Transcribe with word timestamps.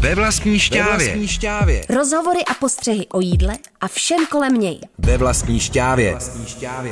Ve 0.00 0.14
vlastní 0.14 0.58
šťávě. 0.58 0.82
Ve 0.82 0.96
vlastní 0.96 1.28
šťávě. 1.28 1.82
Rozhovory 1.90 2.40
a 2.50 2.54
postřehy 2.54 3.06
o 3.06 3.20
jídle 3.20 3.54
a 3.80 3.88
všem 3.88 4.26
kolem 4.26 4.54
něj. 4.54 4.80
Ve 4.98 5.18
vlastní 5.18 5.60
šťávě. 5.60 6.16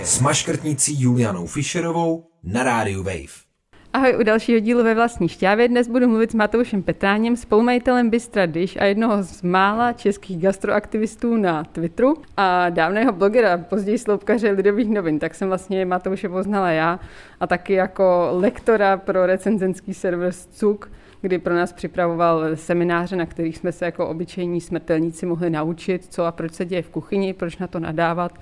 S 0.03 0.21
maškrtnicí 0.21 1.03
Julianou 1.03 1.47
Fischerovou 1.47 2.25
na 2.45 2.63
rádiu 2.63 3.03
Wave. 3.03 3.49
Ahoj 3.93 4.17
u 4.21 4.23
dalšího 4.23 4.61
dílu 4.61 4.85
ve 4.85 4.95
vlastní 4.95 5.29
šťávě. 5.29 5.69
Dnes 5.69 5.89
budu 5.89 6.09
mluvit 6.09 6.31
s 6.31 6.35
Matoušem 6.35 6.83
Petráněm, 6.83 7.37
spolumajitelem 7.37 8.11
Bystra 8.11 8.47
Dish 8.47 8.77
a 8.77 8.85
jednoho 8.85 9.23
z 9.23 9.43
mála 9.43 9.93
českých 9.93 10.39
gastroaktivistů 10.39 11.37
na 11.37 11.65
Twitteru 11.65 12.15
a 12.37 12.71
dávného 12.71 13.13
blogera, 13.13 13.59
později 13.59 13.99
sloupkaře 13.99 14.51
Lidových 14.51 14.89
novin. 14.89 15.19
Tak 15.19 15.35
jsem 15.35 15.49
vlastně 15.49 15.85
Matouše 15.85 16.29
poznala 16.29 16.71
já 16.71 17.01
a 17.41 17.47
taky 17.47 17.73
jako 17.73 18.29
lektora 18.33 18.97
pro 18.97 19.27
recenzenský 19.27 19.95
server 19.95 20.33
Cuk, 20.51 20.91
kdy 21.21 21.39
pro 21.39 21.55
nás 21.55 21.73
připravoval 21.73 22.45
semináře, 22.55 23.17
na 23.17 23.27
kterých 23.27 23.57
jsme 23.57 23.73
se 23.73 23.85
jako 23.85 24.09
obyčejní 24.09 24.61
smrtelníci 24.61 25.27
mohli 25.27 25.51
naučit, 25.51 26.05
co 26.05 26.25
a 26.25 26.33
proč 26.33 26.53
se 26.53 26.65
děje 26.65 26.83
v 26.83 26.91
kuchyni, 26.91 27.33
proč 27.33 27.59
na 27.59 27.67
to 27.67 27.81
nadávat, 27.81 28.39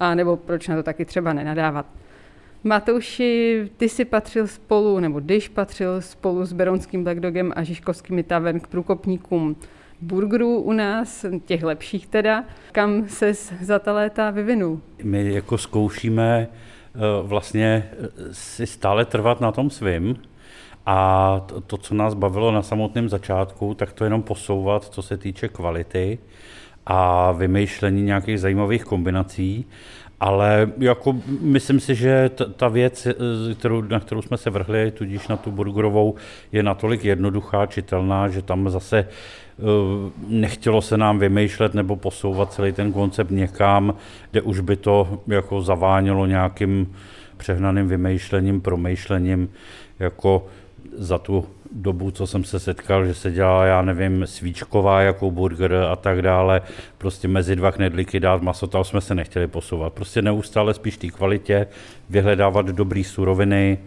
a 0.00 0.14
nebo 0.14 0.36
proč 0.36 0.68
na 0.68 0.76
to 0.76 0.82
taky 0.82 1.04
třeba 1.04 1.32
nenadávat. 1.32 1.86
Matouši, 2.64 3.62
ty 3.76 3.88
si 3.88 4.04
patřil 4.04 4.46
spolu, 4.46 5.00
nebo 5.00 5.20
když 5.20 5.48
patřil 5.48 6.00
spolu 6.00 6.44
s 6.44 6.52
Berounským 6.52 7.04
Black 7.04 7.20
Dogem 7.20 7.52
a 7.56 7.62
Žižkovskými 7.62 8.22
tavern 8.22 8.60
k 8.60 8.66
průkopníkům 8.66 9.56
burgerů 10.00 10.60
u 10.60 10.72
nás, 10.72 11.26
těch 11.44 11.62
lepších 11.62 12.06
teda. 12.06 12.44
Kam 12.72 13.08
se 13.08 13.32
za 13.60 13.78
ta 13.78 13.92
léta 13.92 14.30
vyvinul? 14.30 14.80
My 15.02 15.34
jako 15.34 15.58
zkoušíme 15.58 16.48
eh, 16.48 16.98
vlastně 17.22 17.90
eh, 17.92 18.08
si 18.32 18.66
stále 18.66 19.04
trvat 19.04 19.40
na 19.40 19.52
tom 19.52 19.70
svým 19.70 20.16
a 20.86 21.40
to, 21.46 21.60
to, 21.60 21.76
co 21.76 21.94
nás 21.94 22.14
bavilo 22.14 22.52
na 22.52 22.62
samotném 22.62 23.08
začátku, 23.08 23.74
tak 23.74 23.92
to 23.92 24.04
jenom 24.04 24.22
posouvat, 24.22 24.84
co 24.84 25.02
se 25.02 25.16
týče 25.16 25.48
kvality 25.48 26.18
a 26.86 27.32
vymýšlení 27.32 28.02
nějakých 28.02 28.40
zajímavých 28.40 28.84
kombinací. 28.84 29.66
Ale 30.20 30.70
jako 30.78 31.16
myslím 31.40 31.80
si, 31.80 31.94
že 31.94 32.28
t- 32.28 32.44
ta 32.44 32.68
věc, 32.68 33.06
eh, 33.06 33.14
kterou, 33.54 33.80
na 33.80 34.00
kterou 34.00 34.22
jsme 34.22 34.36
se 34.36 34.50
vrhli, 34.50 34.90
tudíž 34.90 35.28
na 35.28 35.36
tu 35.36 35.50
burgerovou, 35.50 36.14
je 36.52 36.62
natolik 36.62 37.04
jednoduchá, 37.04 37.66
čitelná, 37.66 38.28
že 38.28 38.42
tam 38.42 38.70
zase 38.70 39.08
uh, 39.58 39.66
nechtělo 40.28 40.82
se 40.82 40.96
nám 40.96 41.18
vymýšlet 41.18 41.74
nebo 41.74 41.96
posouvat 41.96 42.52
celý 42.52 42.72
ten 42.72 42.92
koncept 42.92 43.30
někam, 43.30 43.94
kde 44.30 44.40
už 44.40 44.60
by 44.60 44.76
to 44.76 45.20
jako 45.26 45.60
zavánělo 45.60 46.26
nějakým 46.26 46.94
přehnaným 47.36 47.88
vymýšlením, 47.88 48.60
promýšlením, 48.60 49.48
jako 49.98 50.46
za 50.92 51.18
tu 51.18 51.44
dobu, 51.72 52.10
co 52.10 52.26
jsem 52.26 52.44
se 52.44 52.60
setkal, 52.60 53.06
že 53.06 53.14
se 53.14 53.30
dělá, 53.30 53.64
já 53.64 53.82
nevím, 53.82 54.26
svíčková 54.26 55.00
jako 55.02 55.30
burger 55.30 55.74
a 55.74 55.96
tak 55.96 56.22
dále, 56.22 56.62
prostě 56.98 57.28
mezi 57.28 57.56
dva 57.56 57.72
knedlíky 57.72 58.20
dát 58.20 58.42
maso, 58.42 58.66
tam 58.66 58.84
jsme 58.84 59.00
se 59.00 59.14
nechtěli 59.14 59.46
posouvat. 59.46 59.92
Prostě 59.92 60.22
neustále 60.22 60.74
spíš 60.74 60.96
té 60.96 61.08
kvalitě, 61.08 61.66
vyhledávat 62.10 62.66
dobré 62.66 63.04
suroviny 63.04 63.78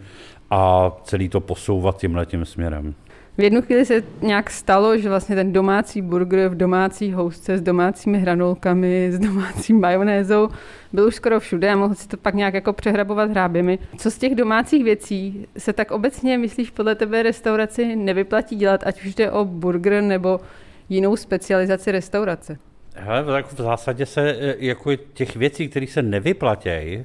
a 0.50 0.92
celý 1.04 1.28
to 1.28 1.40
posouvat 1.40 1.98
tím 1.98 2.16
letím 2.16 2.44
směrem. 2.44 2.94
V 3.40 3.42
jednu 3.42 3.62
chvíli 3.62 3.84
se 3.84 4.02
nějak 4.22 4.50
stalo, 4.50 4.98
že 4.98 5.08
vlastně 5.08 5.36
ten 5.36 5.52
domácí 5.52 6.02
burger 6.02 6.48
v 6.48 6.56
domácí 6.56 7.12
housce 7.12 7.58
s 7.58 7.62
domácími 7.62 8.18
hranolkami, 8.18 9.12
s 9.12 9.18
domácí 9.18 9.72
majonézou 9.72 10.48
byl 10.92 11.06
už 11.06 11.14
skoro 11.14 11.40
všude 11.40 11.70
a 11.70 11.76
mohl 11.76 11.94
si 11.94 12.08
to 12.08 12.16
pak 12.16 12.34
nějak 12.34 12.54
jako 12.54 12.72
přehrabovat 12.72 13.30
hráběmi. 13.30 13.78
Co 13.98 14.10
z 14.10 14.18
těch 14.18 14.34
domácích 14.34 14.84
věcí 14.84 15.46
se 15.58 15.72
tak 15.72 15.90
obecně, 15.90 16.38
myslíš, 16.38 16.70
podle 16.70 16.94
tebe 16.94 17.22
restauraci 17.22 17.96
nevyplatí 17.96 18.56
dělat, 18.56 18.82
ať 18.86 19.04
už 19.04 19.14
jde 19.14 19.30
o 19.30 19.44
burger 19.44 20.02
nebo 20.02 20.40
jinou 20.88 21.16
specializaci 21.16 21.92
restaurace? 21.92 22.58
Hele, 22.94 23.24
tak 23.24 23.52
v 23.52 23.56
zásadě 23.56 24.06
se 24.06 24.30
e, 24.30 24.54
jako 24.58 24.96
těch 24.96 25.36
věcí, 25.36 25.68
které 25.68 25.86
se 25.86 26.02
nevyplatějí, 26.02 26.94
e, 26.96 27.04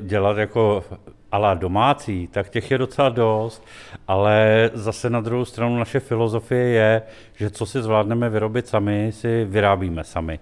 dělat 0.00 0.38
jako 0.38 0.84
ala 1.32 1.54
domácí, 1.54 2.26
tak 2.26 2.50
těch 2.50 2.70
je 2.70 2.78
docela 2.78 3.08
dost, 3.08 3.66
ale 4.08 4.70
zase 4.74 5.10
na 5.10 5.20
druhou 5.20 5.44
stranu 5.44 5.78
naše 5.78 6.00
filozofie 6.00 6.64
je, 6.64 7.02
že 7.34 7.50
co 7.50 7.66
si 7.66 7.82
zvládneme 7.82 8.30
vyrobit 8.30 8.66
sami, 8.66 9.12
si 9.12 9.44
vyrábíme 9.44 10.04
sami. 10.04 10.38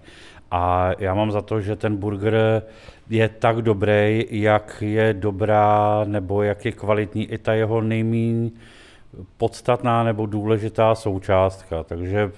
A 0.51 0.91
já 0.99 1.15
mám 1.15 1.33
za 1.33 1.43
to, 1.43 1.61
že 1.61 1.77
ten 1.77 1.97
burger 1.97 2.63
je 3.11 3.29
tak 3.29 3.63
dobrý, 3.63 4.25
jak 4.31 4.83
je 4.87 5.15
dobrá 5.15 6.05
nebo 6.05 6.43
jak 6.43 6.65
je 6.65 6.73
kvalitní 6.73 7.33
i 7.33 7.39
ta 7.39 7.55
jeho 7.55 7.81
nejméně 7.81 8.51
podstatná 9.37 10.05
nebo 10.05 10.27
důležitá 10.27 10.95
součástka. 10.95 11.85
Takže 11.85 12.31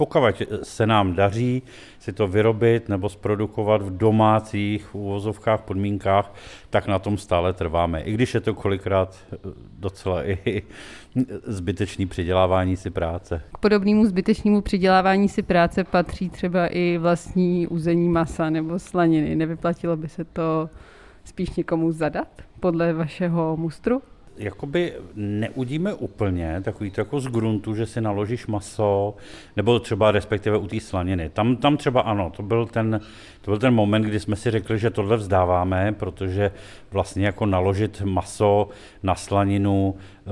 pokud 0.00 0.42
se 0.62 0.86
nám 0.86 1.14
daří 1.14 1.62
si 1.98 2.12
to 2.12 2.28
vyrobit 2.28 2.88
nebo 2.88 3.08
zprodukovat 3.08 3.82
v 3.82 3.96
domácích 3.96 4.94
uvozovkách, 4.94 5.60
podmínkách, 5.60 6.34
tak 6.70 6.86
na 6.86 6.98
tom 6.98 7.18
stále 7.18 7.52
trváme. 7.52 8.02
I 8.02 8.12
když 8.12 8.34
je 8.34 8.40
to 8.40 8.54
kolikrát 8.54 9.16
eh, 9.32 9.36
docela 9.78 10.28
i 10.28 10.62
zbytečný 11.44 12.06
přidělávání 12.06 12.76
si 12.76 12.90
práce. 12.90 13.42
K 13.52 13.58
podobnému 13.58 14.06
zbytečnému 14.06 14.60
přidělávání 14.60 15.28
si 15.28 15.42
práce 15.42 15.84
patří 15.84 16.30
třeba 16.30 16.66
i 16.66 16.98
vlastní 16.98 17.66
uzení 17.66 18.08
masa 18.08 18.50
nebo 18.50 18.78
slaniny. 18.78 19.36
Nevyplatilo 19.36 19.96
by 19.96 20.08
se 20.08 20.24
to 20.24 20.70
spíš 21.24 21.50
někomu 21.56 21.92
zadat 21.92 22.28
podle 22.60 22.92
vašeho 22.92 23.56
mustru? 23.56 24.02
Jakoby 24.36 24.92
neudíme 25.14 25.94
úplně 25.94 26.60
takový 26.64 26.90
to 26.90 27.00
jako 27.00 27.20
z 27.20 27.26
gruntu, 27.26 27.74
že 27.74 27.86
si 27.86 28.00
naložíš 28.00 28.46
maso, 28.46 29.14
nebo 29.56 29.78
třeba 29.78 30.10
respektive 30.10 30.58
u 30.58 30.66
té 30.66 30.80
slaniny. 30.80 31.30
Tam, 31.30 31.56
tam 31.56 31.76
třeba 31.76 32.00
ano, 32.00 32.32
to 32.36 32.42
byl, 32.42 32.66
ten, 32.66 33.00
to 33.40 33.50
byl 33.50 33.58
ten 33.58 33.74
moment, 33.74 34.02
kdy 34.02 34.20
jsme 34.20 34.36
si 34.36 34.50
řekli, 34.50 34.78
že 34.78 34.90
tohle 34.90 35.16
vzdáváme, 35.16 35.92
protože 35.98 36.50
vlastně 36.90 37.26
jako 37.26 37.46
naložit 37.46 38.02
maso 38.04 38.68
na 39.02 39.14
slaninu 39.14 39.94
e, 39.96 40.30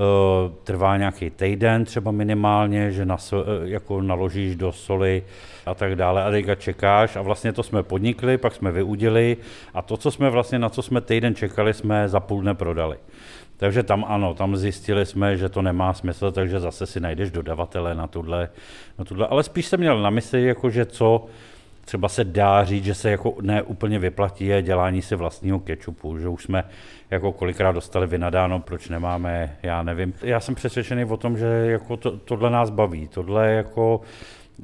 trvá 0.63 0.97
nějaký 0.97 1.29
týden 1.29 1.85
třeba 1.85 2.11
minimálně, 2.11 2.91
že 2.91 3.05
naso, 3.05 3.45
e, 3.47 3.69
jako 3.69 4.01
naložíš 4.01 4.55
do 4.55 4.71
soli 4.71 5.23
a 5.65 5.73
tak 5.73 5.95
dále 5.95 6.23
a 6.23 6.31
teďka 6.31 6.55
čekáš 6.55 7.15
a 7.15 7.21
vlastně 7.21 7.53
to 7.53 7.63
jsme 7.63 7.83
podnikli, 7.83 8.37
pak 8.37 8.55
jsme 8.55 8.71
vyudili 8.71 9.37
a 9.73 9.81
to, 9.81 9.97
co 9.97 10.11
jsme 10.11 10.29
vlastně, 10.29 10.59
na 10.59 10.69
co 10.69 10.81
jsme 10.81 11.01
týden 11.01 11.35
čekali, 11.35 11.73
jsme 11.73 12.09
za 12.09 12.19
půl 12.19 12.41
dne 12.41 12.53
prodali. 12.53 12.97
Takže 13.59 13.83
tam 13.83 14.05
ano, 14.07 14.33
tam 14.33 14.57
zjistili 14.57 15.05
jsme, 15.05 15.37
že 15.37 15.49
to 15.49 15.61
nemá 15.61 15.93
smysl, 15.93 16.31
takže 16.31 16.59
zase 16.59 16.85
si 16.85 16.99
najdeš 16.99 17.31
dodavatele 17.31 17.95
na 17.95 18.07
tuhle, 18.07 18.49
na 18.99 19.05
tuhle. 19.05 19.27
ale 19.27 19.43
spíš 19.43 19.65
jsem 19.65 19.79
měl 19.79 20.01
na 20.01 20.09
mysli, 20.09 20.43
jako 20.43 20.69
že 20.69 20.85
co 20.85 21.25
třeba 21.85 22.09
se 22.09 22.23
dá 22.23 22.63
říct, 22.63 22.85
že 22.85 22.93
se 22.93 23.11
jako 23.11 23.35
ne 23.41 23.61
úplně 23.61 23.99
vyplatí 23.99 24.45
je 24.45 24.61
dělání 24.61 25.01
si 25.01 25.15
vlastního 25.15 25.59
kečupu, 25.59 26.17
že 26.17 26.27
už 26.27 26.43
jsme 26.43 26.63
jako 27.11 27.31
kolikrát 27.31 27.71
dostali 27.71 28.07
vynadáno, 28.07 28.59
proč 28.59 28.89
nemáme, 28.89 29.57
já 29.63 29.83
nevím. 29.83 30.13
Já 30.21 30.39
jsem 30.39 30.55
přesvědčený 30.55 31.05
o 31.05 31.17
tom, 31.17 31.37
že 31.37 31.45
jako 31.45 31.97
to, 31.97 32.17
tohle 32.17 32.49
nás 32.49 32.69
baví, 32.69 33.07
tohle 33.07 33.51
jako 33.51 34.01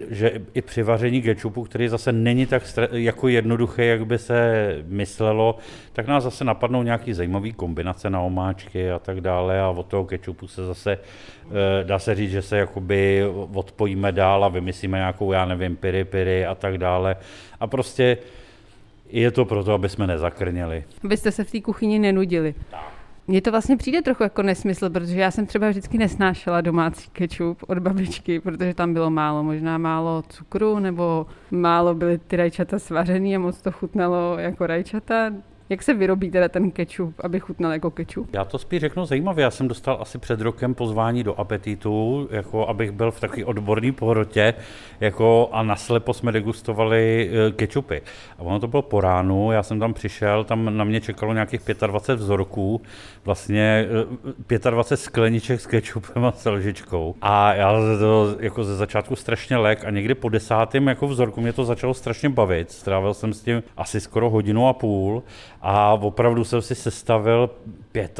že 0.09 0.41
i 0.53 0.61
při 0.61 0.83
vaření 0.83 1.21
kečupu, 1.21 1.63
který 1.63 1.87
zase 1.87 2.11
není 2.11 2.45
tak 2.45 2.63
jako 2.91 3.27
jednoduché, 3.27 3.85
jak 3.85 4.05
by 4.05 4.17
se 4.17 4.67
myslelo, 4.87 5.57
tak 5.93 6.07
nás 6.07 6.23
zase 6.23 6.43
napadnou 6.43 6.83
nějaký 6.83 7.13
zajímavý 7.13 7.53
kombinace 7.53 8.09
na 8.09 8.21
omáčky 8.21 8.91
a 8.91 8.99
tak 8.99 9.21
dále 9.21 9.61
a 9.61 9.69
od 9.69 9.85
toho 9.85 10.05
kečupu 10.05 10.47
se 10.47 10.65
zase 10.65 10.97
eh, 10.97 11.83
dá 11.83 11.99
se 11.99 12.15
říct, 12.15 12.31
že 12.31 12.41
se 12.41 12.57
jakoby 12.57 13.23
odpojíme 13.53 14.11
dál 14.11 14.43
a 14.45 14.47
vymyslíme 14.47 14.97
nějakou, 14.97 15.31
já 15.31 15.45
nevím, 15.45 15.75
piri 15.75 16.03
piri 16.03 16.45
a 16.45 16.55
tak 16.55 16.77
dále 16.77 17.15
a 17.59 17.67
prostě 17.67 18.17
je 19.09 19.31
to 19.31 19.45
proto, 19.45 19.73
aby 19.73 19.89
jsme 19.89 20.07
nezakrněli. 20.07 20.83
Abyste 21.03 21.31
se 21.31 21.43
v 21.43 21.51
té 21.51 21.61
kuchyni 21.61 21.99
nenudili. 21.99 22.55
Tak. 22.71 22.94
Mně 23.27 23.41
to 23.41 23.51
vlastně 23.51 23.77
přijde 23.77 24.01
trochu 24.01 24.23
jako 24.23 24.41
nesmysl, 24.41 24.89
protože 24.89 25.19
já 25.19 25.31
jsem 25.31 25.45
třeba 25.45 25.69
vždycky 25.69 25.97
nesnášela 25.97 26.61
domácí 26.61 27.09
kečup 27.09 27.63
od 27.67 27.79
babičky, 27.79 28.39
protože 28.39 28.73
tam 28.73 28.93
bylo 28.93 29.09
málo, 29.09 29.43
možná 29.43 29.77
málo 29.77 30.23
cukru, 30.29 30.79
nebo 30.79 31.25
málo 31.51 31.95
byly 31.95 32.17
ty 32.17 32.35
rajčata 32.35 32.79
svařený 32.79 33.35
a 33.35 33.39
moc 33.39 33.61
to 33.61 33.71
chutnalo 33.71 34.37
jako 34.39 34.67
rajčata. 34.67 35.31
Jak 35.69 35.83
se 35.83 35.93
vyrobí 35.93 36.31
teda 36.31 36.49
ten 36.49 36.71
kečup, 36.71 37.13
aby 37.23 37.39
chutnal 37.39 37.71
jako 37.71 37.91
kečup? 37.91 38.29
Já 38.33 38.45
to 38.45 38.57
spíš 38.57 38.81
řeknu 38.81 39.05
zajímavě. 39.05 39.43
Já 39.43 39.51
jsem 39.51 39.67
dostal 39.67 39.97
asi 40.01 40.17
před 40.17 40.41
rokem 40.41 40.75
pozvání 40.75 41.23
do 41.23 41.39
apetitu, 41.39 42.27
jako 42.31 42.67
abych 42.67 42.91
byl 42.91 43.11
v 43.11 43.19
takové 43.19 43.45
odborné 43.45 43.91
pohrotě, 43.91 44.53
jako 44.99 45.49
a 45.51 45.63
naslepo 45.63 46.13
jsme 46.13 46.31
degustovali 46.31 47.29
e, 47.47 47.51
kečupy. 47.51 48.01
A 48.39 48.41
ono 48.41 48.59
to 48.59 48.67
bylo 48.67 48.81
po 48.81 49.01
ránu, 49.01 49.51
já 49.51 49.63
jsem 49.63 49.79
tam 49.79 49.93
přišel, 49.93 50.43
tam 50.43 50.77
na 50.77 50.83
mě 50.83 51.01
čekalo 51.01 51.33
nějakých 51.33 51.61
25 51.87 52.23
vzorků, 52.23 52.81
vlastně 53.25 53.87
25 54.47 54.91
e, 54.91 54.97
skleniček 54.97 55.61
s 55.61 55.67
kečupem 55.67 56.25
a 56.25 56.31
s 56.31 56.49
lžičkou. 56.49 57.15
A 57.21 57.53
já 57.53 57.71
to 57.99 58.35
jako 58.39 58.63
ze 58.63 58.75
začátku 58.75 59.15
strašně 59.15 59.57
lek 59.57 59.85
a 59.85 59.89
někdy 59.89 60.15
po 60.15 60.29
desátém 60.29 60.87
jako 60.87 61.07
vzorku 61.07 61.41
mě 61.41 61.53
to 61.53 61.65
začalo 61.65 61.93
strašně 61.93 62.29
bavit. 62.29 62.71
Strávil 62.71 63.13
jsem 63.13 63.33
s 63.33 63.41
tím 63.41 63.63
asi 63.77 63.99
skoro 63.99 64.29
hodinu 64.29 64.67
a 64.67 64.73
půl 64.73 65.23
a 65.67 65.93
opravdu 65.93 66.43
jsem 66.43 66.61
si 66.61 66.75
sestavil 66.75 67.49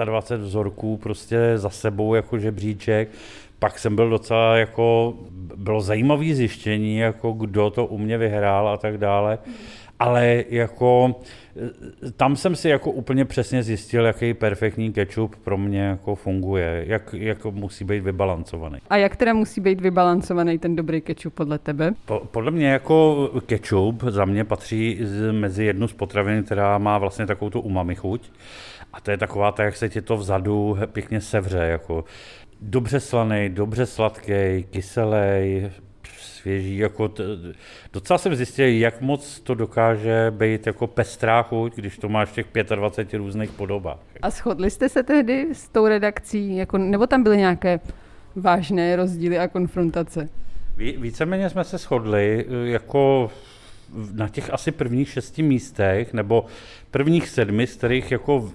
25 0.06 0.46
vzorků 0.46 0.98
prostě 0.98 1.38
za 1.56 1.70
sebou 1.70 2.16
jako 2.16 2.40
žebříček. 2.40 3.10
Pak 3.60 3.80
jsem 3.80 3.96
byl 3.96 4.10
docela 4.10 4.58
jako 4.58 5.14
bylo 5.56 5.82
zajímavé 5.82 6.36
zjištění, 6.36 6.98
jako 6.98 7.32
kdo 7.32 7.70
to 7.70 7.86
u 7.86 7.98
mě 7.98 8.18
vyhrál 8.18 8.68
a 8.70 8.78
tak 8.78 8.98
dále 8.98 9.38
ale 10.00 10.44
jako 10.50 11.16
tam 12.18 12.36
jsem 12.36 12.56
si 12.56 12.70
jako 12.70 12.92
úplně 12.92 13.26
přesně 13.26 13.64
zjistil, 13.64 14.06
jaký 14.06 14.34
perfektní 14.34 14.94
ketchup 14.94 15.36
pro 15.36 15.58
mě 15.58 15.82
jako 15.82 16.16
funguje, 16.16 16.84
jak, 16.88 17.16
jak 17.18 17.46
musí 17.46 17.86
být 17.86 18.00
vybalancovaný. 18.00 18.80
A 18.90 18.98
jak 18.98 19.16
teda 19.16 19.34
musí 19.34 19.62
být 19.62 19.82
vybalancovaný 19.82 20.60
ten 20.60 20.76
dobrý 20.76 21.02
ketchup 21.02 21.34
podle 21.34 21.60
tebe? 21.60 21.94
Po, 22.06 22.22
podle 22.32 22.52
mě 22.52 22.68
jako 22.68 23.30
ketchup 23.46 24.04
za 24.04 24.26
mě 24.26 24.44
patří 24.44 25.00
mezi 25.32 25.66
jednu 25.66 25.88
z 25.88 25.94
potravin, 25.94 26.44
která 26.44 26.78
má 26.78 26.98
vlastně 26.98 27.26
takovou 27.26 27.50
tu 27.50 27.62
umami 27.62 27.96
chuť. 27.96 28.32
A 28.94 29.02
to 29.02 29.12
je 29.12 29.18
taková 29.18 29.52
tak, 29.52 29.66
jak 29.66 29.76
se 29.76 29.90
ti 29.90 30.02
to 30.02 30.18
vzadu 30.18 30.78
pěkně 30.92 31.22
sevře, 31.22 31.58
jako 31.58 32.04
dobře 32.62 33.00
slaný, 33.00 33.50
dobře 33.50 33.86
sladký, 33.86 34.66
kyselý, 34.72 35.72
svěží. 36.46 36.78
Jako 36.78 37.08
t, 37.08 37.24
docela 37.94 38.18
jsem 38.18 38.36
zjistil, 38.36 38.68
jak 38.68 39.02
moc 39.02 39.40
to 39.40 39.56
dokáže 39.56 40.34
být 40.38 40.68
jako 40.68 40.88
pestrá 40.88 41.42
chuť, 41.42 41.76
když 41.76 41.98
to 41.98 42.10
máš 42.10 42.30
v 42.30 42.34
těch 42.34 42.46
25 42.76 43.18
různých 43.18 43.52
podobách. 43.52 43.98
A 44.22 44.30
shodli 44.30 44.70
jste 44.70 44.90
se 44.90 45.04
tehdy 45.04 45.48
s 45.54 45.70
tou 45.70 45.88
redakcí, 45.88 46.56
jako, 46.56 46.78
nebo 46.78 47.08
tam 47.08 47.24
byly 47.24 47.38
nějaké 47.38 47.80
vážné 48.36 48.96
rozdíly 48.96 49.40
a 49.40 49.48
konfrontace? 49.48 50.30
Ví, 50.78 50.98
víceméně 50.98 51.50
jsme 51.50 51.64
se 51.64 51.78
shodli, 51.78 52.46
jako 52.64 53.32
na 54.14 54.30
těch 54.30 54.54
asi 54.54 54.72
prvních 54.72 55.10
šesti 55.10 55.44
místech, 55.44 56.14
nebo 56.14 56.46
prvních 56.92 57.30
sedmi, 57.30 57.68
z 57.68 57.76
kterých 57.76 58.12
jako 58.12 58.52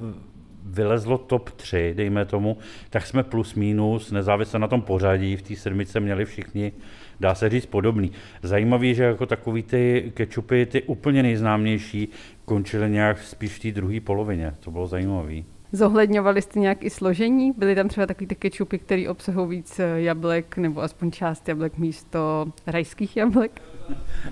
vylezlo 0.71 1.19
top 1.19 1.51
3, 1.51 1.93
dejme 1.97 2.25
tomu, 2.25 2.59
tak 2.91 3.07
jsme 3.07 3.23
plus 3.23 3.55
minus, 3.55 4.11
nezávisle 4.11 4.59
na 4.59 4.69
tom 4.69 4.83
pořadí, 4.83 5.37
v 5.37 5.43
té 5.43 5.57
sedmice 5.57 6.01
měli 6.01 6.25
všichni 6.25 6.73
dá 7.21 7.35
se 7.35 7.49
říct 7.49 7.67
podobný. 7.67 8.13
Zajímavý, 8.43 8.95
že 8.95 9.05
jako 9.05 9.27
takový 9.27 9.63
ty 9.63 10.13
kečupy, 10.15 10.67
ty 10.67 10.83
úplně 10.83 11.23
nejznámější, 11.23 12.09
končily 12.45 12.91
nějak 12.91 13.19
spíš 13.19 13.53
v 13.57 13.59
té 13.59 13.73
druhé 13.73 14.01
polovině. 14.01 14.55
To 14.61 14.71
bylo 14.71 14.87
zajímavé. 14.87 15.35
Zohledňovali 15.73 16.43
jste 16.43 16.61
nějak 16.61 16.85
i 16.85 16.91
složení? 16.91 17.53
Byly 17.57 17.75
tam 17.75 17.89
třeba 17.89 18.07
takový 18.07 18.27
ty 18.27 18.35
kečupy, 18.35 18.79
které 18.79 19.09
obsahují 19.09 19.49
víc 19.59 19.81
jablek, 19.95 20.57
nebo 20.57 20.83
aspoň 20.83 21.11
část 21.11 21.49
jablek 21.49 21.79
místo 21.79 22.47
rajských 22.67 23.17
jablek? 23.17 23.63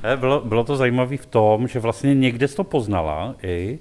Eh, 0.03 0.17
bylo, 0.17 0.41
bylo 0.41 0.65
to 0.65 0.77
zajímavé 0.77 1.17
v 1.17 1.27
tom, 1.27 1.69
že 1.69 1.79
vlastně 1.79 2.15
někde 2.15 2.49
jsi 2.49 2.57
to 2.57 2.65
poznala 2.65 3.35
i, 3.43 3.79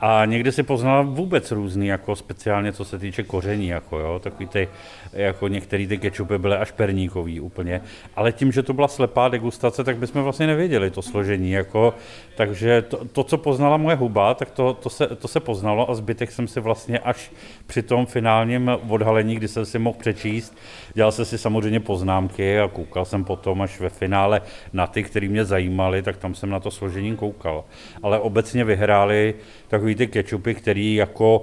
a 0.00 0.24
někde 0.24 0.52
si 0.52 0.62
poznala 0.62 1.02
vůbec 1.02 1.50
různý, 1.50 1.86
jako 1.86 2.16
speciálně 2.16 2.72
co 2.72 2.84
se 2.84 2.98
týče 2.98 3.22
koření, 3.22 3.68
jako 3.68 3.98
jo, 3.98 4.18
takový 4.18 4.46
ty, 4.46 4.68
jako 5.12 5.48
některé 5.48 5.86
ty 5.86 5.98
kečupy 5.98 6.38
byly 6.38 6.56
až 6.56 6.70
perníkový 6.70 7.40
úplně, 7.40 7.80
ale 8.16 8.32
tím, 8.32 8.52
že 8.52 8.62
to 8.62 8.72
byla 8.72 8.88
slepá 8.88 9.28
degustace, 9.28 9.84
tak 9.84 9.96
bychom 9.96 10.22
vlastně 10.22 10.46
nevěděli 10.46 10.90
to 10.90 11.02
složení, 11.02 11.50
jako, 11.50 11.94
takže 12.36 12.82
to, 12.82 13.04
to 13.04 13.24
co 13.24 13.38
poznala 13.38 13.76
moje 13.76 13.96
huba, 13.96 14.34
tak 14.34 14.50
to, 14.50 14.74
to, 14.74 14.90
se, 14.90 15.06
to 15.06 15.28
se 15.28 15.40
poznalo 15.40 15.90
a 15.90 15.94
zbytek 15.94 16.32
jsem 16.32 16.48
si 16.48 16.60
vlastně 16.60 16.98
až 16.98 17.32
při 17.66 17.82
tom 17.82 18.06
finálním 18.06 18.70
odhalení, 18.88 19.34
kdy 19.34 19.48
jsem 19.48 19.64
si 19.64 19.78
mohl 19.78 19.98
přečíst, 19.98 20.56
dělal 20.94 21.12
jsem 21.12 21.24
si 21.24 21.38
samozřejmě 21.38 21.80
poznámky 21.80 22.60
a 22.60 22.68
koukal 22.68 23.04
jsem 23.04 23.24
potom 23.24 23.62
až 23.62 23.80
ve 23.80 23.88
finále 23.88 24.42
na 24.72 24.86
ty, 24.86 25.02
které 25.02 25.28
mě 25.28 25.44
zajímaly, 25.44 26.02
tak 26.02 26.16
tam 26.16 26.34
jsem 26.34 26.50
na 26.50 26.60
to 26.60 26.70
složení 26.70 27.16
koukal. 27.16 27.64
Ale 28.02 28.18
obecně 28.18 28.64
vyhráli 28.64 29.34
takový 29.68 29.94
ty 29.94 30.06
kečupy, 30.06 30.54
který 30.54 30.94
jako 30.94 31.42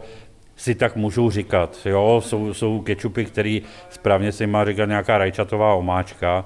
si 0.57 0.75
tak 0.75 0.95
můžou 0.95 1.31
říkat. 1.31 1.77
Jo? 1.86 2.21
Jsou, 2.25 2.54
jsou 2.54 2.81
kečupy, 2.81 3.25
který 3.25 3.62
správně 3.89 4.31
se 4.31 4.48
má 4.48 4.65
říkat 4.65 4.86
nějaká 4.86 5.18
rajčatová 5.18 5.74
omáčka, 5.74 6.45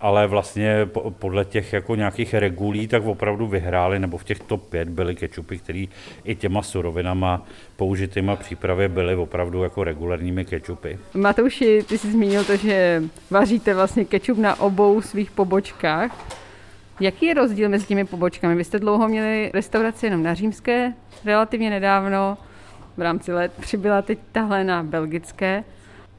ale 0.00 0.26
vlastně 0.26 0.88
podle 1.18 1.44
těch 1.44 1.72
jako 1.72 1.94
nějakých 1.94 2.34
regulí 2.34 2.88
tak 2.88 3.06
opravdu 3.06 3.46
vyhráli, 3.46 3.98
nebo 3.98 4.18
v 4.18 4.24
těch 4.24 4.40
top 4.40 4.68
5 4.70 4.88
byly 4.88 5.14
kečupy, 5.14 5.58
které 5.58 5.84
i 6.24 6.34
těma 6.34 6.62
surovinama 6.62 7.46
použitýma 7.76 8.36
přípravě 8.36 8.88
byly 8.88 9.16
opravdu 9.16 9.62
jako 9.62 9.84
regulárními 9.84 10.44
kečupy. 10.44 10.98
Matouši, 11.14 11.82
ty 11.88 11.98
jsi 11.98 12.12
zmínil 12.12 12.44
to, 12.44 12.56
že 12.56 13.02
vaříte 13.30 13.74
vlastně 13.74 14.04
kečup 14.04 14.38
na 14.38 14.60
obou 14.60 15.02
svých 15.02 15.30
pobočkách. 15.30 16.38
Jaký 17.00 17.26
je 17.26 17.34
rozdíl 17.34 17.68
mezi 17.68 17.86
těmi 17.86 18.04
pobočkami? 18.04 18.54
Vy 18.54 18.64
jste 18.64 18.78
dlouho 18.78 19.08
měli 19.08 19.50
restauraci 19.54 20.06
jenom 20.06 20.22
na 20.22 20.34
římské, 20.34 20.92
relativně 21.24 21.70
nedávno 21.70 22.38
v 22.98 23.02
rámci 23.02 23.32
let 23.32 23.52
přibyla 23.60 24.02
teď 24.02 24.18
tahle 24.32 24.64
na 24.64 24.82
belgické. 24.82 25.64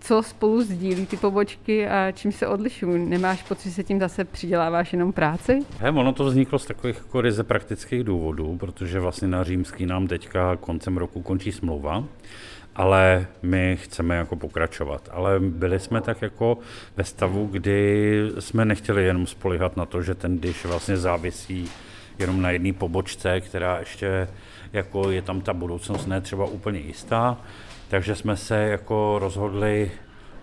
Co 0.01 0.23
spolu 0.23 0.61
sdílí 0.61 1.05
ty 1.05 1.17
pobočky 1.17 1.87
a 1.87 2.11
čím 2.11 2.31
se 2.31 2.47
odlišují? 2.47 3.09
Nemáš 3.09 3.43
pocit, 3.43 3.69
že 3.69 3.75
se 3.75 3.83
tím 3.83 3.99
zase 3.99 4.25
přiděláváš 4.25 4.93
jenom 4.93 5.13
práci? 5.13 5.59
He, 5.79 5.89
ono 5.91 6.13
to 6.13 6.25
vzniklo 6.25 6.59
z 6.59 6.65
takových 6.65 6.95
jako 6.95 7.21
ryze 7.21 7.43
praktických 7.43 8.03
důvodů, 8.03 8.57
protože 8.57 8.99
vlastně 8.99 9.27
na 9.27 9.43
římský 9.43 9.85
nám 9.85 10.07
teďka 10.07 10.55
koncem 10.55 10.97
roku 10.97 11.21
končí 11.21 11.51
smlouva 11.51 12.03
ale 12.75 13.27
my 13.41 13.77
chceme 13.81 14.15
jako 14.15 14.35
pokračovat. 14.35 15.09
Ale 15.11 15.39
byli 15.39 15.79
jsme 15.79 16.01
tak 16.01 16.21
jako 16.21 16.57
ve 16.97 17.03
stavu, 17.03 17.47
kdy 17.51 18.21
jsme 18.39 18.65
nechtěli 18.65 19.05
jenom 19.05 19.27
spolehat 19.27 19.77
na 19.77 19.85
to, 19.85 20.01
že 20.01 20.15
ten 20.15 20.39
dish 20.39 20.65
vlastně 20.65 20.97
závisí 20.97 21.69
jenom 22.19 22.41
na 22.41 22.51
jedné 22.51 22.73
pobočce, 22.73 23.41
která 23.41 23.79
ještě 23.79 24.27
jako 24.73 25.11
je 25.11 25.21
tam 25.21 25.41
ta 25.41 25.53
budoucnost 25.53 26.05
ne 26.05 26.21
třeba 26.21 26.45
úplně 26.45 26.79
jistá, 26.79 27.37
takže 27.87 28.15
jsme 28.15 28.37
se 28.37 28.57
jako 28.57 29.19
rozhodli 29.19 29.91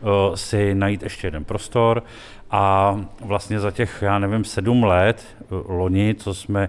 uh, 0.00 0.34
si 0.34 0.74
najít 0.74 1.02
ještě 1.02 1.26
jeden 1.26 1.44
prostor 1.44 2.02
a 2.50 2.96
vlastně 3.20 3.60
za 3.60 3.70
těch, 3.70 4.02
já 4.02 4.18
nevím, 4.18 4.44
sedm 4.44 4.84
let 4.84 5.36
uh, 5.50 5.70
loni, 5.70 6.14
co 6.14 6.34
jsme 6.34 6.68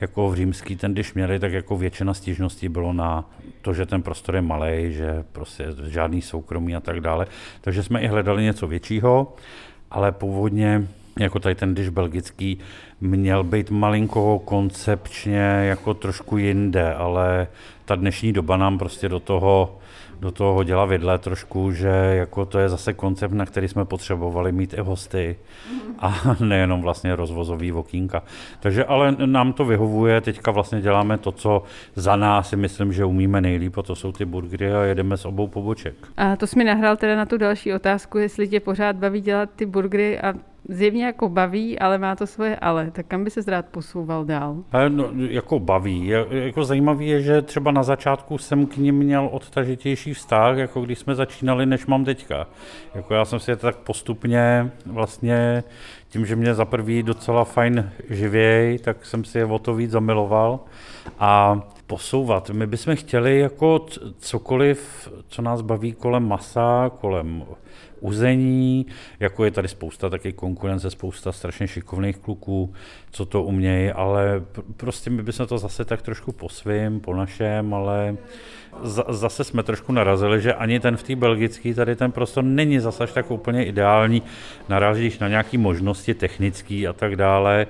jako 0.00 0.28
v 0.28 0.34
římský 0.34 0.76
ten, 0.76 0.92
když 0.92 1.14
měli, 1.14 1.38
tak 1.38 1.52
jako 1.52 1.76
většina 1.76 2.14
stížností 2.14 2.68
bylo 2.68 2.92
na 2.92 3.30
to, 3.62 3.74
že 3.74 3.86
ten 3.86 4.02
prostor 4.02 4.34
je 4.34 4.42
malý, 4.42 4.92
že 4.92 5.24
prostě 5.32 5.66
žádný 5.86 6.22
soukromí 6.22 6.76
a 6.76 6.80
tak 6.80 7.00
dále. 7.00 7.26
Takže 7.60 7.82
jsme 7.82 8.00
i 8.00 8.06
hledali 8.06 8.42
něco 8.42 8.66
většího, 8.66 9.36
ale 9.90 10.12
původně 10.12 10.88
jako 11.20 11.38
tady 11.38 11.54
ten 11.54 11.74
dish 11.74 11.88
belgický, 11.88 12.58
měl 13.00 13.44
být 13.44 13.70
malinko 13.70 14.38
koncepčně 14.44 15.40
jako 15.40 15.94
trošku 15.94 16.38
jinde, 16.38 16.94
ale 16.94 17.48
ta 17.84 17.94
dnešní 17.94 18.32
doba 18.32 18.56
nám 18.56 18.78
prostě 18.78 19.08
do 19.08 19.20
toho 19.20 19.78
do 20.20 20.30
toho 20.30 20.54
hodila 20.54 20.84
vidle 20.84 21.18
trošku, 21.18 21.72
že 21.72 21.88
jako 21.88 22.44
to 22.44 22.58
je 22.58 22.68
zase 22.68 22.92
koncept, 22.92 23.32
na 23.32 23.46
který 23.46 23.68
jsme 23.68 23.84
potřebovali 23.84 24.52
mít 24.52 24.74
i 24.74 24.80
hosty 24.80 25.36
a 25.98 26.36
nejenom 26.40 26.82
vlastně 26.82 27.16
rozvozový 27.16 27.72
okýnka. 27.72 28.22
Takže 28.60 28.84
ale 28.84 29.16
nám 29.26 29.52
to 29.52 29.64
vyhovuje, 29.64 30.20
teďka 30.20 30.50
vlastně 30.50 30.80
děláme 30.80 31.18
to, 31.18 31.32
co 31.32 31.62
za 31.94 32.16
nás 32.16 32.48
si 32.48 32.56
myslím, 32.56 32.92
že 32.92 33.04
umíme 33.04 33.40
nejlíp 33.40 33.78
a 33.78 33.82
to 33.82 33.94
jsou 33.94 34.12
ty 34.12 34.24
burgery 34.24 34.74
a 34.74 34.82
jedeme 34.82 35.16
s 35.16 35.24
obou 35.24 35.46
poboček. 35.46 35.94
A 36.16 36.36
to 36.36 36.46
jsi 36.46 36.58
mi 36.58 36.64
nahrál 36.64 36.96
teda 36.96 37.16
na 37.16 37.26
tu 37.26 37.38
další 37.38 37.72
otázku, 37.72 38.18
jestli 38.18 38.48
tě 38.48 38.60
pořád 38.60 38.96
baví 38.96 39.20
dělat 39.20 39.50
ty 39.56 39.66
burgery 39.66 40.20
a 40.20 40.34
zjevně 40.68 41.04
jako 41.04 41.28
baví, 41.28 41.78
ale 41.78 41.98
má 41.98 42.16
to 42.16 42.26
svoje 42.26 42.56
ale. 42.56 42.90
Tak 42.90 43.06
kam 43.06 43.24
by 43.24 43.30
se 43.30 43.50
rád 43.50 43.66
posouval 43.66 44.24
dál? 44.24 44.56
No, 44.88 45.10
jako 45.16 45.58
baví. 45.58 46.08
Jako 46.30 46.64
zajímavý 46.64 47.08
je, 47.08 47.22
že 47.22 47.42
třeba 47.42 47.70
na 47.70 47.82
začátku 47.82 48.38
jsem 48.38 48.66
k 48.66 48.76
ním 48.76 48.94
měl 48.94 49.28
odtažitější 49.32 50.14
vztah, 50.14 50.56
jako 50.56 50.80
když 50.80 50.98
jsme 50.98 51.14
začínali, 51.14 51.66
než 51.66 51.86
mám 51.86 52.04
teďka. 52.04 52.46
Jako 52.94 53.14
já 53.14 53.24
jsem 53.24 53.40
si 53.40 53.50
je 53.50 53.56
tak 53.56 53.76
postupně 53.76 54.70
vlastně 54.86 55.64
tím, 56.08 56.26
že 56.26 56.36
mě 56.36 56.54
za 56.54 56.64
prvý 56.64 57.02
docela 57.02 57.44
fajn 57.44 57.90
živěj, 58.10 58.78
tak 58.78 59.06
jsem 59.06 59.24
si 59.24 59.38
je 59.38 59.44
o 59.44 59.58
to 59.58 59.74
víc 59.74 59.90
zamiloval. 59.90 60.60
A 61.18 61.60
posouvat. 61.86 62.50
My 62.50 62.66
bychom 62.66 62.96
chtěli 62.96 63.38
jako 63.38 63.86
cokoliv, 64.18 65.08
co 65.28 65.42
nás 65.42 65.60
baví 65.60 65.92
kolem 65.92 66.28
masa, 66.28 66.90
kolem 67.00 67.44
uzení, 68.00 68.86
jako 69.20 69.44
je 69.44 69.50
tady 69.50 69.68
spousta 69.68 70.10
taky 70.10 70.32
konkurence, 70.32 70.90
spousta 70.90 71.32
strašně 71.32 71.68
šikovných 71.68 72.16
kluků, 72.16 72.74
co 73.10 73.24
to 73.24 73.42
umějí, 73.42 73.90
ale 73.90 74.42
prostě 74.76 75.10
my 75.10 75.22
bychom 75.22 75.46
to 75.46 75.58
zase 75.58 75.84
tak 75.84 76.02
trošku 76.02 76.32
po 76.32 76.48
svým, 76.48 77.00
po 77.00 77.16
našem, 77.16 77.74
ale 77.74 78.16
zase 79.08 79.44
jsme 79.44 79.62
trošku 79.62 79.92
narazili, 79.92 80.40
že 80.40 80.54
ani 80.54 80.80
ten 80.80 80.96
v 80.96 81.02
té 81.02 81.16
belgické 81.16 81.74
tady 81.74 81.96
ten 81.96 82.12
prostor 82.12 82.44
není 82.44 82.80
zase 82.80 83.06
tak 83.06 83.30
úplně 83.30 83.64
ideální, 83.64 84.22
narazíš 84.68 85.18
na 85.18 85.28
nějaké 85.28 85.58
možnosti 85.58 86.14
technické 86.14 86.86
a 86.88 86.92
tak 86.92 87.16
dále, 87.16 87.66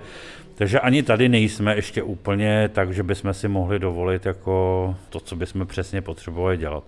takže 0.58 0.80
ani 0.80 1.02
tady 1.02 1.28
nejsme 1.28 1.76
ještě 1.76 2.02
úplně 2.02 2.70
tak, 2.72 2.92
že 2.92 3.02
bychom 3.02 3.34
si 3.34 3.48
mohli 3.48 3.78
dovolit 3.78 4.26
jako 4.26 4.94
to, 5.10 5.20
co 5.20 5.36
bychom 5.36 5.66
přesně 5.66 6.02
potřebovali 6.02 6.56
dělat. 6.56 6.84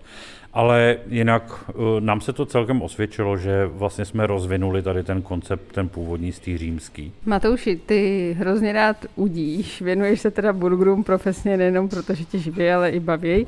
Ale 0.52 0.96
jinak 1.08 1.64
eh, 1.68 1.72
nám 2.00 2.20
se 2.20 2.32
to 2.32 2.46
celkem 2.46 2.82
osvědčilo, 2.82 3.36
že 3.36 3.66
vlastně 3.66 4.04
jsme 4.04 4.26
rozvinuli 4.26 4.82
tady 4.82 5.02
ten 5.02 5.22
koncept, 5.22 5.72
ten 5.72 5.88
původní 5.88 6.32
z 6.32 6.40
římský. 6.56 7.12
Matouši, 7.26 7.76
ty 7.76 8.36
hrozně 8.38 8.72
rád 8.72 8.96
udíš, 9.16 9.82
věnuješ 9.82 10.20
se 10.20 10.30
teda 10.30 10.52
burgerům 10.52 11.04
profesně 11.04 11.56
nejenom 11.56 11.88
protože 11.88 12.24
tě 12.24 12.38
živí, 12.38 12.70
ale 12.70 12.90
i 12.90 13.00
baví. 13.00 13.46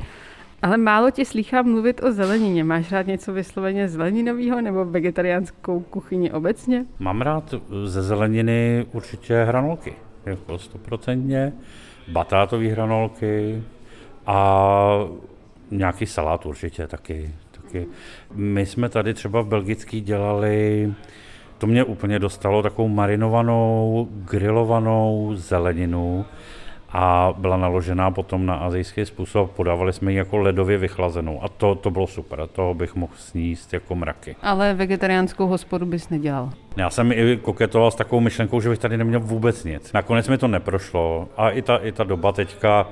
Ale 0.63 0.77
málo 0.77 1.11
tě 1.11 1.25
slýchám 1.25 1.71
mluvit 1.71 2.03
o 2.03 2.13
zelenině. 2.13 2.65
Máš 2.65 2.93
rád 2.93 3.07
něco 3.07 3.33
vysloveně 3.33 3.89
zeleninového 3.89 4.61
nebo 4.61 4.85
vegetariánskou 4.85 5.81
kuchyni 5.81 6.33
obecně? 6.33 6.85
Mám 6.99 7.23
rád 7.23 7.55
ze 7.85 8.03
zeleniny 8.03 8.87
určitě 8.93 9.45
hranolky, 9.45 9.95
jako 10.27 10.59
stoprocentně, 10.59 11.53
batátové 12.09 12.69
hranolky 12.69 13.63
a 14.27 14.99
nějaký 15.71 16.07
salát 16.07 16.47
určitě 16.47 16.87
taky, 16.87 17.35
taky. 17.51 17.87
My 18.35 18.67
jsme 18.67 18.89
tady 18.89 19.15
třeba 19.15 19.41
v 19.41 19.47
Belgický 19.47 20.01
dělali, 20.01 20.93
to 21.59 21.67
mě 21.67 21.85
úplně 21.85 22.19
dostalo, 22.19 22.63
takovou 22.63 22.89
marinovanou, 22.89 24.09
grilovanou 24.11 25.33
zeleninu, 25.35 26.25
a 26.93 27.35
byla 27.39 27.57
naložená 27.57 28.11
potom 28.11 28.47
na 28.47 28.55
azijský 28.55 29.07
způsob. 29.07 29.51
Podávali 29.51 29.93
jsme 29.93 30.13
ji 30.13 30.19
jako 30.19 30.39
ledově 30.39 30.79
vychlazenou 30.79 31.43
a 31.43 31.49
to, 31.49 31.75
to 31.75 31.91
bylo 31.91 32.07
super, 32.07 32.47
toho 32.47 32.75
bych 32.75 32.95
mohl 32.95 33.13
sníst 33.17 33.73
jako 33.73 33.95
mraky. 33.95 34.37
Ale 34.43 34.75
vegetariánskou 34.75 35.47
hospodu 35.47 35.87
bys 35.87 36.09
nedělal? 36.09 36.51
Já 36.77 36.91
jsem 36.91 37.13
i 37.13 37.39
koketoval 37.43 37.91
s 37.91 37.95
takovou 37.95 38.21
myšlenkou, 38.21 38.61
že 38.61 38.69
bych 38.69 38.79
tady 38.79 38.97
neměl 38.97 39.21
vůbec 39.21 39.65
nic. 39.65 39.93
Nakonec 39.93 40.29
mi 40.29 40.39
to 40.39 40.49
neprošlo 40.49 41.29
a 41.37 41.51
i 41.51 41.63
ta, 41.63 41.77
i 41.77 41.93
ta 41.93 42.05
doba 42.05 42.33
teďka... 42.33 42.87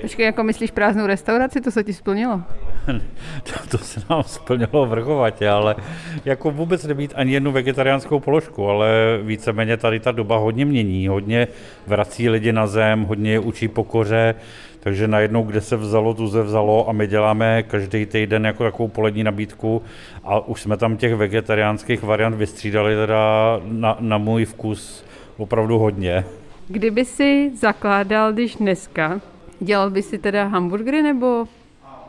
Počkej, 0.00 0.26
jako 0.26 0.42
myslíš 0.42 0.70
prázdnou 0.70 1.06
restauraci, 1.06 1.60
to 1.60 1.70
se 1.70 1.84
ti 1.84 1.92
splnilo? 1.92 2.40
to, 3.70 3.78
se 3.78 4.00
nám 4.10 4.22
splnilo 4.22 4.86
vrchovatě, 4.86 5.48
ale 5.48 5.76
jako 6.24 6.50
vůbec 6.50 6.84
nebýt 6.84 7.12
ani 7.16 7.32
jednu 7.32 7.52
vegetariánskou 7.52 8.20
položku, 8.20 8.68
ale 8.68 8.88
víceméně 9.22 9.76
tady 9.76 10.00
ta 10.00 10.12
doba 10.12 10.36
hodně 10.36 10.64
mění, 10.64 11.08
hodně 11.08 11.48
vrací 11.86 12.28
lidi 12.28 12.52
na 12.52 12.66
zem, 12.66 13.04
hodně 13.04 13.32
je 13.32 13.38
učí 13.38 13.68
pokoře, 13.68 14.34
takže 14.80 15.08
najednou, 15.08 15.42
kde 15.42 15.60
se 15.60 15.76
vzalo, 15.76 16.14
tu 16.14 16.28
se 16.28 16.42
vzalo 16.42 16.88
a 16.88 16.92
my 16.92 17.06
děláme 17.06 17.62
každý 17.62 18.06
týden 18.06 18.44
jako 18.44 18.64
takovou 18.64 18.88
polední 18.88 19.24
nabídku 19.24 19.82
a 20.24 20.46
už 20.46 20.62
jsme 20.62 20.76
tam 20.76 20.96
těch 20.96 21.14
vegetariánských 21.14 22.02
variant 22.02 22.34
vystřídali 22.34 22.94
teda 22.94 23.60
na, 23.64 23.96
na 24.00 24.18
můj 24.18 24.44
vkus 24.44 25.04
opravdu 25.36 25.78
hodně. 25.78 26.24
Kdyby 26.68 27.04
si 27.04 27.50
zakládal, 27.56 28.32
když 28.32 28.56
dneska, 28.56 29.20
dělal 29.60 29.90
by 29.90 30.02
si 30.02 30.18
teda 30.18 30.44
hamburgery 30.44 31.02
nebo 31.02 31.46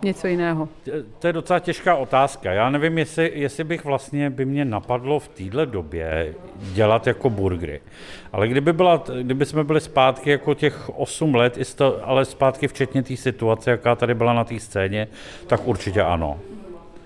něco 0.03 0.27
jiného? 0.27 0.69
To 1.19 1.27
je 1.27 1.33
docela 1.33 1.59
těžká 1.59 1.95
otázka. 1.95 2.51
Já 2.51 2.69
nevím, 2.69 2.97
jestli, 2.97 3.31
jestli 3.35 3.63
bych 3.63 3.85
vlastně 3.85 4.29
by 4.29 4.45
mě 4.45 4.65
napadlo 4.65 5.19
v 5.19 5.27
téhle 5.27 5.65
době 5.65 6.35
dělat 6.73 7.07
jako 7.07 7.29
burgery. 7.29 7.81
Ale 8.33 8.47
kdyby, 8.47 8.73
byla, 8.73 9.03
kdyby 9.21 9.45
jsme 9.45 9.63
byli 9.63 9.81
zpátky 9.81 10.29
jako 10.29 10.53
těch 10.53 10.89
8 10.99 11.35
let, 11.35 11.57
ale 12.03 12.25
zpátky 12.25 12.67
včetně 12.67 13.03
té 13.03 13.17
situace, 13.17 13.71
jaká 13.71 13.95
tady 13.95 14.13
byla 14.13 14.33
na 14.33 14.43
té 14.43 14.59
scéně, 14.59 15.07
tak 15.47 15.67
určitě 15.67 16.01
ano. 16.01 16.39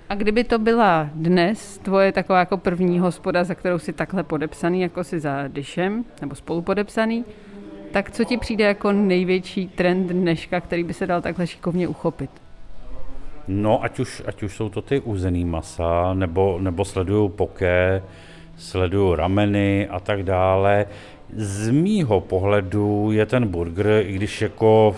A 0.10 0.16
kdyby 0.16 0.44
to 0.44 0.60
byla 0.60 1.10
dnes 1.14 1.78
tvoje 1.78 2.12
taková 2.12 2.40
jako 2.40 2.58
první 2.58 3.00
hospoda, 3.00 3.44
za 3.44 3.56
kterou 3.56 3.80
si 3.80 3.94
takhle 3.94 4.24
podepsaný, 4.24 4.82
jako 4.82 5.04
si 5.04 5.20
za 5.20 5.48
Dyšem, 5.48 6.06
nebo 6.22 6.36
spolupodepsaný, 6.36 7.26
tak 7.92 8.12
co 8.12 8.24
ti 8.24 8.38
přijde 8.38 8.64
jako 8.66 8.92
největší 8.92 9.68
trend 9.68 10.08
dneška, 10.08 10.62
který 10.62 10.84
by 10.84 10.94
se 10.94 11.08
dal 11.08 11.22
takhle 11.22 11.48
šikovně 11.48 11.88
uchopit? 11.88 12.43
No, 13.48 13.84
ať 13.84 14.00
už, 14.00 14.22
ať 14.26 14.44
už 14.44 14.56
jsou 14.56 14.70
to 14.70 14.82
ty 14.82 15.00
uzený 15.00 15.46
masa, 15.46 16.14
nebo, 16.14 16.60
nebo 16.62 16.86
sleduju 16.86 17.30
poké, 17.30 18.04
sleduju 18.58 19.16
rameny 19.16 19.88
a 19.88 20.00
tak 20.00 20.24
dále. 20.24 20.86
Z 21.36 21.70
mýho 21.70 22.22
pohledu 22.22 23.12
je 23.12 23.26
ten 23.26 23.48
burger, 23.48 24.04
i 24.08 24.14
když 24.14 24.42
jako 24.42 24.96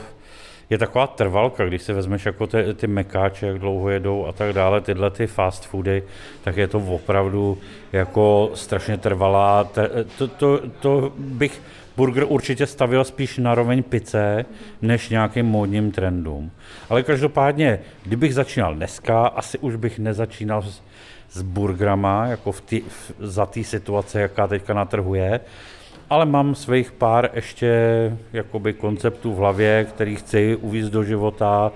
je 0.70 0.78
taková 0.78 1.08
trvalka, 1.08 1.66
když 1.66 1.82
si 1.82 1.94
vezmeš 1.94 2.26
jako 2.26 2.48
ty, 2.48 2.74
ty 2.74 2.88
mekáče, 2.88 3.48
jak 3.48 3.60
dlouho 3.60 3.90
jedou 3.90 4.26
a 4.26 4.32
tak 4.32 4.54
dále, 4.54 4.82
tyhle 4.82 5.12
ty 5.12 5.28
fast 5.28 5.66
foody, 5.66 6.04
tak 6.44 6.58
je 6.58 6.68
to 6.68 6.80
opravdu 6.80 7.58
jako 7.92 8.52
strašně 8.54 8.98
trvalá. 8.98 9.64
To, 10.18 10.28
to, 10.28 10.62
to 10.80 11.12
bych 11.18 11.62
burger 11.98 12.26
určitě 12.28 12.68
stavil 12.68 13.04
spíš 13.04 13.38
na 13.38 13.56
roveň 13.56 13.84
pice, 13.84 14.46
než 14.82 15.10
nějakým 15.10 15.46
módním 15.46 15.92
trendům. 15.92 16.52
Ale 16.90 17.04
každopádně, 17.04 17.80
kdybych 18.04 18.34
začínal 18.34 18.76
dneska, 18.76 19.28
asi 19.28 19.58
už 19.58 19.76
bych 19.76 20.00
nezačínal 20.00 20.62
s, 20.62 20.82
s 21.32 21.42
burgrama, 21.42 22.28
jako 22.28 22.52
v 22.52 22.62
tý, 22.62 22.82
v, 22.82 23.14
za 23.20 23.46
té 23.46 23.64
situace, 23.64 24.22
jaká 24.22 24.48
teďka 24.48 24.74
na 24.74 24.86
trhu 24.86 25.16
je, 25.16 25.40
ale 26.10 26.26
mám 26.26 26.56
svých 26.56 26.92
pár 26.92 27.30
ještě 27.34 27.72
jakoby 28.34 28.74
konceptů 28.74 29.34
v 29.34 29.38
hlavě, 29.38 29.86
který 29.90 30.16
chci 30.16 30.56
uvízt 30.56 30.92
do 30.92 31.04
života. 31.04 31.72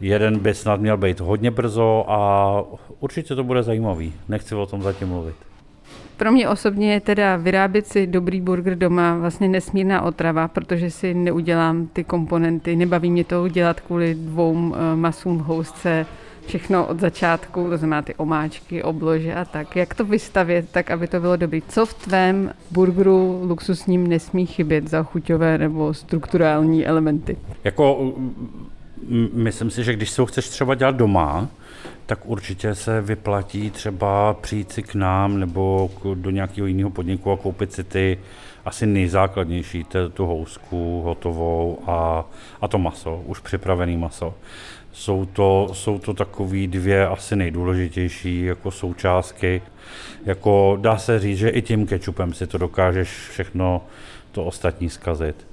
Jeden 0.00 0.38
by 0.38 0.54
snad 0.54 0.80
měl 0.80 0.96
být 0.96 1.20
hodně 1.20 1.50
brzo 1.50 2.04
a 2.08 2.62
určitě 3.00 3.34
to 3.34 3.44
bude 3.44 3.62
zajímavý. 3.62 4.14
Nechci 4.28 4.54
o 4.54 4.66
tom 4.66 4.82
zatím 4.82 5.08
mluvit. 5.08 5.47
Pro 6.18 6.32
mě 6.32 6.48
osobně 6.48 6.92
je 6.92 7.00
teda 7.00 7.36
vyrábět 7.36 7.86
si 7.86 8.06
dobrý 8.06 8.40
burger 8.40 8.78
doma 8.78 9.16
vlastně 9.16 9.48
nesmírná 9.48 10.02
otrava, 10.02 10.48
protože 10.48 10.90
si 10.90 11.14
neudělám 11.14 11.86
ty 11.86 12.04
komponenty, 12.04 12.76
nebaví 12.76 13.10
mě 13.10 13.24
to 13.24 13.48
dělat 13.48 13.80
kvůli 13.80 14.14
dvou 14.14 14.74
eh, 14.74 14.96
masům 14.96 15.38
v 15.38 15.42
housce, 15.42 16.06
všechno 16.46 16.86
od 16.86 17.00
začátku, 17.00 17.70
to 17.70 17.76
znamená 17.76 18.02
ty 18.02 18.14
omáčky, 18.14 18.82
oblože 18.82 19.34
a 19.34 19.44
tak. 19.44 19.76
Jak 19.76 19.94
to 19.94 20.04
vystavět 20.04 20.70
tak, 20.70 20.90
aby 20.90 21.06
to 21.06 21.20
bylo 21.20 21.36
dobrý? 21.36 21.62
Co 21.68 21.86
v 21.86 21.94
tvém 21.94 22.52
burgeru 22.70 23.40
luxusním 23.48 24.06
nesmí 24.06 24.46
chybět 24.46 24.88
za 24.88 25.02
chuťové 25.02 25.58
nebo 25.58 25.94
strukturální 25.94 26.86
elementy? 26.86 27.36
Jako, 27.64 28.12
myslím 29.32 29.70
si, 29.70 29.84
že 29.84 29.92
když 29.92 30.10
se 30.10 30.22
ho 30.22 30.26
chceš 30.26 30.48
třeba 30.48 30.74
dělat 30.74 30.96
doma, 30.96 31.48
tak 32.08 32.26
určitě 32.26 32.74
se 32.74 33.00
vyplatí 33.00 33.70
třeba 33.70 34.34
přijít 34.34 34.72
si 34.72 34.82
k 34.82 34.94
nám 34.94 35.40
nebo 35.40 35.90
do 36.14 36.30
nějakého 36.30 36.66
jiného 36.66 36.90
podniku 36.90 37.32
a 37.32 37.36
koupit 37.36 37.72
si 37.72 37.84
ty 37.84 38.18
asi 38.64 38.86
nejzákladnější, 38.86 39.86
tu 40.14 40.26
housku 40.26 41.02
hotovou 41.04 41.78
a, 41.86 42.24
a 42.60 42.68
to 42.68 42.78
maso, 42.78 43.22
už 43.26 43.40
připravený 43.40 43.96
maso. 43.96 44.34
Jsou 44.92 45.24
to, 45.24 45.70
jsou 45.72 45.98
to 45.98 46.14
takové 46.14 46.66
dvě 46.66 47.06
asi 47.06 47.36
nejdůležitější 47.36 48.42
jako 48.42 48.70
součástky. 48.70 49.62
Jako 50.24 50.78
dá 50.80 50.98
se 50.98 51.18
říct, 51.18 51.38
že 51.38 51.48
i 51.48 51.62
tím 51.62 51.86
kečupem 51.86 52.32
si 52.32 52.46
to 52.46 52.58
dokážeš 52.58 53.08
všechno 53.08 53.82
to 54.32 54.44
ostatní 54.44 54.90
zkazit. 54.90 55.46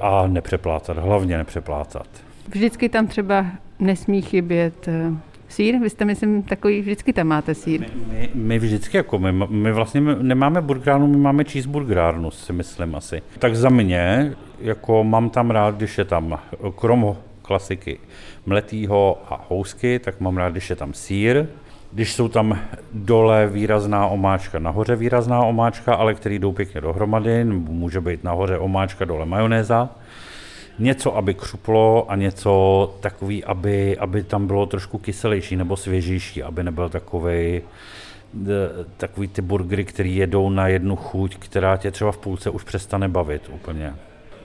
A 0.00 0.26
nepřeplácat, 0.26 0.98
hlavně 0.98 1.38
nepřeplácat. 1.38 2.08
Vždycky 2.48 2.88
tam 2.88 3.06
třeba 3.06 3.46
nesmí 3.78 4.22
chybět 4.22 4.88
eh, 4.88 5.33
sír? 5.48 5.78
Vy 5.78 5.90
jste, 5.90 6.04
myslím, 6.04 6.42
takový, 6.42 6.80
vždycky 6.80 7.12
tam 7.12 7.26
máte 7.26 7.54
sír. 7.54 7.80
My, 7.80 7.88
my, 8.08 8.30
my 8.34 8.58
vždycky, 8.58 8.96
jako 8.96 9.18
my, 9.18 9.32
my 9.48 9.72
vlastně 9.72 10.00
nemáme 10.00 10.60
burgerárnu, 10.60 11.06
my 11.06 11.16
máme 11.16 11.44
cheeseburgerárnu, 11.44 12.30
si 12.30 12.52
myslím 12.52 12.94
asi. 12.94 13.22
Tak 13.38 13.56
za 13.56 13.68
mě, 13.68 14.34
jako 14.60 15.04
mám 15.04 15.30
tam 15.30 15.50
rád, 15.50 15.76
když 15.76 15.98
je 15.98 16.04
tam 16.04 16.38
krom 16.74 17.16
klasiky 17.42 17.98
mletýho 18.46 19.22
a 19.28 19.44
housky, 19.48 19.98
tak 19.98 20.20
mám 20.20 20.36
rád, 20.36 20.50
když 20.50 20.70
je 20.70 20.76
tam 20.76 20.94
sír, 20.94 21.46
když 21.92 22.12
jsou 22.12 22.28
tam 22.28 22.58
dole 22.92 23.46
výrazná 23.46 24.06
omáčka, 24.06 24.58
nahoře 24.58 24.96
výrazná 24.96 25.40
omáčka, 25.40 25.94
ale 25.94 26.14
který 26.14 26.38
jdou 26.38 26.52
pěkně 26.52 26.80
dohromady, 26.80 27.44
může 27.44 28.00
být 28.00 28.24
nahoře 28.24 28.58
omáčka, 28.58 29.04
dole 29.04 29.26
majonéza. 29.26 29.88
Něco, 30.78 31.16
aby 31.16 31.34
křuplo 31.34 32.10
a 32.10 32.16
něco 32.16 32.94
takový, 33.00 33.44
aby, 33.44 33.98
aby 33.98 34.22
tam 34.22 34.46
bylo 34.46 34.66
trošku 34.66 34.98
kyselější 34.98 35.56
nebo 35.56 35.76
svěžější, 35.76 36.42
aby 36.42 36.62
nebyl 36.62 36.88
takový 36.88 37.62
takový 38.96 39.28
ty 39.28 39.42
burgery, 39.42 39.84
které 39.84 40.08
jedou 40.08 40.50
na 40.50 40.68
jednu 40.68 40.96
chuť, 40.96 41.36
která 41.36 41.76
tě 41.76 41.90
třeba 41.90 42.12
v 42.12 42.18
půlce 42.18 42.50
už 42.50 42.64
přestane 42.64 43.08
bavit 43.08 43.50
úplně. 43.52 43.94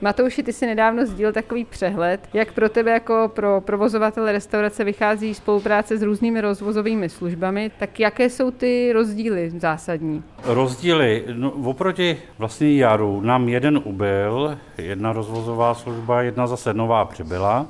Matouši, 0.02 0.42
ty 0.42 0.52
si 0.52 0.66
nedávno 0.66 1.06
sdílel 1.06 1.32
takový 1.32 1.64
přehled, 1.64 2.28
jak 2.32 2.52
pro 2.52 2.68
tebe 2.68 2.90
jako 2.90 3.30
pro 3.34 3.60
provozovatele 3.60 4.32
restaurace 4.32 4.84
vychází 4.84 5.34
spolupráce 5.34 5.98
s 5.98 6.02
různými 6.02 6.40
rozvozovými 6.40 7.08
službami, 7.08 7.70
tak 7.78 8.00
jaké 8.00 8.30
jsou 8.30 8.50
ty 8.50 8.92
rozdíly 8.92 9.50
zásadní? 9.50 10.22
Rozdíly, 10.44 11.24
no, 11.32 11.50
oproti 11.50 12.18
vlastně 12.38 12.76
Jaru 12.76 13.20
nám 13.20 13.48
jeden 13.48 13.80
ubyl, 13.84 14.58
jedna 14.78 15.12
rozvozová 15.12 15.74
služba, 15.74 16.22
jedna 16.22 16.46
zase 16.46 16.74
nová 16.74 17.04
přibyla 17.04 17.66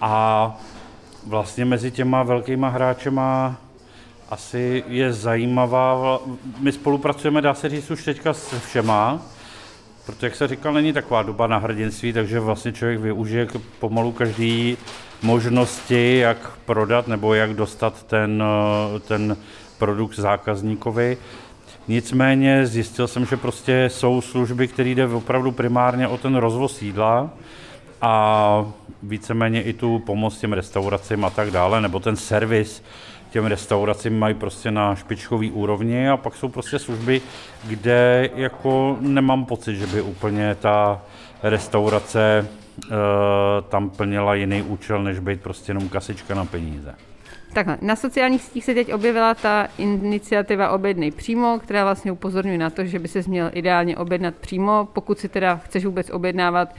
a 0.00 0.56
vlastně 1.26 1.64
mezi 1.64 1.90
těma 1.90 2.22
velkýma 2.22 2.68
hráčema 2.68 3.56
asi 4.30 4.84
je 4.88 5.12
zajímavá, 5.12 6.18
my 6.58 6.72
spolupracujeme, 6.72 7.40
dá 7.40 7.54
se 7.54 7.68
říct, 7.68 7.90
už 7.90 8.04
teďka 8.04 8.32
se 8.32 8.60
všema, 8.60 9.22
Protože, 10.06 10.26
jak 10.26 10.34
se 10.34 10.48
říkal, 10.48 10.72
není 10.72 10.92
taková 10.92 11.22
doba 11.22 11.46
na 11.46 11.58
hrdinství, 11.58 12.12
takže 12.12 12.40
vlastně 12.40 12.72
člověk 12.72 13.00
využije 13.00 13.48
pomalu 13.78 14.12
každý 14.12 14.76
možnosti, 15.22 16.18
jak 16.18 16.50
prodat 16.64 17.08
nebo 17.08 17.34
jak 17.34 17.54
dostat 17.54 18.02
ten, 18.02 18.42
eh, 18.96 19.00
ten 19.00 19.36
produkt 19.78 20.16
zákazníkovi. 20.16 21.16
Nicméně 21.88 22.66
zjistil 22.66 23.08
jsem, 23.08 23.26
že 23.26 23.36
prostě 23.36 23.88
jsou 23.92 24.20
služby, 24.20 24.68
které 24.68 24.88
jde 24.88 25.06
opravdu 25.06 25.52
primárně 25.52 26.08
o 26.08 26.18
ten 26.18 26.36
rozvoz 26.36 26.82
jídla 26.82 27.30
a 28.02 28.72
víceméně 29.02 29.62
i 29.62 29.72
tu 29.72 29.98
pomoc 29.98 30.38
těm 30.38 30.52
restauracím 30.52 31.24
a 31.24 31.30
tak 31.30 31.50
dále, 31.50 31.80
nebo 31.80 32.00
ten 32.00 32.16
servis 32.16 32.82
těm 33.30 33.46
restauracím 33.46 34.18
mají 34.18 34.34
prostě 34.34 34.70
na 34.70 34.94
špičkový 34.94 35.50
úrovni 35.50 36.08
a 36.08 36.16
pak 36.16 36.36
jsou 36.36 36.48
prostě 36.48 36.78
služby, 36.78 37.20
kde 37.66 38.30
jako 38.34 38.96
nemám 39.00 39.44
pocit, 39.44 39.76
že 39.76 39.86
by 39.86 40.02
úplně 40.02 40.54
ta 40.54 41.02
restaurace 41.42 42.48
e, 42.48 42.96
tam 43.68 43.90
plnila 43.90 44.34
jiný 44.34 44.62
účel, 44.62 45.02
než 45.02 45.18
být 45.18 45.40
prostě 45.40 45.70
jenom 45.70 45.88
kasička 45.88 46.34
na 46.34 46.44
peníze. 46.44 46.94
Takhle, 47.52 47.78
na 47.82 47.96
sociálních 47.96 48.42
sítích 48.42 48.64
se 48.64 48.74
teď 48.74 48.92
objevila 48.92 49.34
ta 49.34 49.68
iniciativa 49.78 50.70
Objednej 50.70 51.10
přímo, 51.10 51.58
která 51.62 51.84
vlastně 51.84 52.12
upozorňuje 52.12 52.58
na 52.58 52.70
to, 52.70 52.84
že 52.84 52.98
by 52.98 53.08
se 53.08 53.22
měl 53.26 53.50
ideálně 53.52 53.96
objednat 53.96 54.34
přímo, 54.34 54.88
pokud 54.92 55.18
si 55.18 55.28
teda 55.28 55.56
chceš 55.56 55.84
vůbec 55.84 56.10
objednávat 56.10 56.74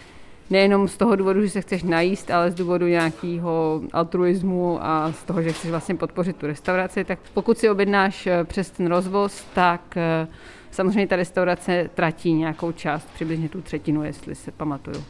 nejenom 0.52 0.88
z 0.88 0.98
toho 0.98 1.16
důvodu, 1.16 1.42
že 1.42 1.50
se 1.50 1.62
chceš 1.62 1.84
najíst, 1.84 2.32
ale 2.32 2.52
z 2.52 2.56
důvodu 2.56 2.88
nějakého 2.88 3.82
altruismu 3.94 4.80
a 4.82 5.12
z 5.12 5.24
toho, 5.24 5.42
že 5.42 5.52
chceš 5.54 5.70
vlastně 5.70 5.96
podpořit 5.96 6.36
tu 6.36 6.48
restauraci, 6.48 7.04
tak 7.04 7.20
pokud 7.34 7.58
si 7.58 7.70
objednáš 7.70 8.28
eh, 8.28 8.44
přes 8.44 8.72
ten 8.72 8.88
rozvoz, 8.88 9.46
tak 9.54 9.98
eh, 9.98 10.28
samozřejmě 10.72 11.08
ta 11.08 11.16
restaurace 11.16 11.90
tratí 11.96 12.34
nějakou 12.34 12.72
část, 12.72 13.08
přibližně 13.14 13.50
tu 13.50 13.62
třetinu, 13.62 14.04
jestli 14.04 14.36
se 14.36 14.52
pamatuju. 14.52 15.04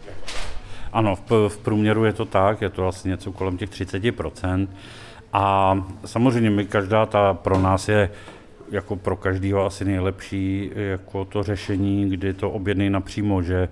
Ano, 0.93 1.15
v, 1.50 1.57
průměru 1.57 2.05
je 2.05 2.13
to 2.13 2.25
tak, 2.25 2.62
je 2.62 2.69
to 2.69 2.81
vlastně 2.81 3.10
něco 3.10 3.31
kolem 3.31 3.57
těch 3.57 3.69
30%. 3.69 4.67
A 5.33 5.75
samozřejmě 6.05 6.50
my 6.50 6.65
každá 6.65 7.05
ta 7.05 7.33
pro 7.33 7.60
nás 7.60 7.89
je 7.89 8.10
jako 8.71 8.95
pro 8.95 9.15
každého 9.15 9.65
asi 9.65 9.86
nejlepší 9.86 10.71
jako 10.75 11.25
to 11.25 11.43
řešení, 11.43 12.10
kdy 12.10 12.33
to 12.33 12.51
objednej 12.51 12.89
napřímo, 12.89 13.41
že 13.41 13.69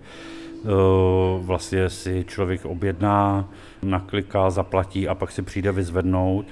vlastně 1.40 1.90
si 1.90 2.26
člověk 2.28 2.66
objedná, 2.66 3.50
nakliká, 3.84 4.50
zaplatí 4.50 5.08
a 5.08 5.16
pak 5.16 5.32
si 5.32 5.42
přijde 5.42 5.72
vyzvednout. 5.72 6.46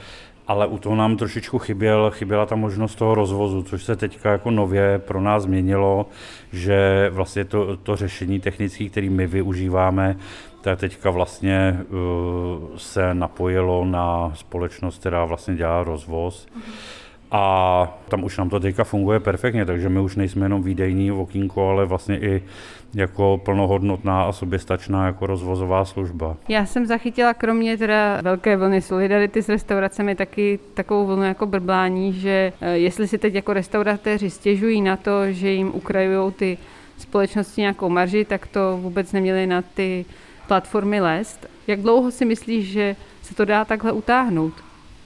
Ale 0.47 0.67
u 0.67 0.77
toho 0.77 0.95
nám 0.95 1.17
trošičku 1.17 1.59
chyběl, 1.59 2.11
chyběla 2.11 2.45
ta 2.45 2.55
možnost 2.55 2.95
toho 2.95 3.15
rozvozu, 3.15 3.63
což 3.63 3.83
se 3.83 3.95
teďka 3.95 4.31
jako 4.31 4.51
nově 4.51 4.99
pro 4.99 5.21
nás 5.21 5.43
změnilo, 5.43 6.05
že 6.51 7.09
vlastně 7.13 7.45
to, 7.45 7.77
to 7.77 7.95
řešení 7.95 8.39
technické, 8.39 8.89
které 8.89 9.09
my 9.09 9.27
využíváme, 9.27 10.17
tak 10.61 10.79
teďka 10.79 11.09
vlastně 11.09 11.79
uh, 11.79 12.77
se 12.77 13.13
napojilo 13.13 13.85
na 13.85 14.31
společnost, 14.35 14.99
která 14.99 15.25
vlastně 15.25 15.55
dělá 15.55 15.83
rozvoz. 15.83 16.47
A 17.31 17.87
tam 18.09 18.23
už 18.23 18.37
nám 18.37 18.49
to 18.49 18.59
teďka 18.59 18.83
funguje 18.83 19.19
perfektně, 19.19 19.65
takže 19.65 19.89
my 19.89 19.99
už 19.99 20.15
nejsme 20.15 20.45
jenom 20.45 20.63
výdejní 20.63 21.11
okýnko, 21.11 21.69
ale 21.69 21.85
vlastně 21.85 22.19
i 22.19 22.43
jako 22.93 23.41
plnohodnotná 23.45 24.23
a 24.23 24.31
soběstačná 24.31 25.05
jako 25.05 25.27
rozvozová 25.27 25.85
služba. 25.85 26.37
Já 26.47 26.65
jsem 26.65 26.85
zachytila 26.85 27.33
kromě 27.33 27.77
teda 27.77 28.21
velké 28.21 28.57
vlny 28.57 28.81
solidarity 28.81 29.43
s 29.43 29.49
restauracemi 29.49 30.15
taky 30.15 30.59
takovou 30.73 31.05
vlnu 31.05 31.23
jako 31.23 31.45
brblání, 31.45 32.13
že 32.13 32.53
eh, 32.61 32.77
jestli 32.77 33.07
si 33.07 33.17
teď 33.17 33.33
jako 33.33 33.53
restauratéři 33.53 34.29
stěžují 34.29 34.81
na 34.81 34.97
to, 34.97 35.31
že 35.31 35.51
jim 35.51 35.71
ukrajují 35.73 36.31
ty 36.31 36.57
společnosti 36.97 37.61
nějakou 37.61 37.89
marži, 37.89 38.25
tak 38.25 38.47
to 38.47 38.77
vůbec 38.81 39.11
neměli 39.11 39.47
na 39.47 39.61
ty 39.61 40.05
platformy 40.47 41.01
lézt. 41.01 41.47
Jak 41.67 41.81
dlouho 41.81 42.11
si 42.11 42.25
myslíš, 42.25 42.67
že 42.67 42.95
se 43.21 43.35
to 43.35 43.45
dá 43.45 43.65
takhle 43.65 43.91
utáhnout? 43.91 44.53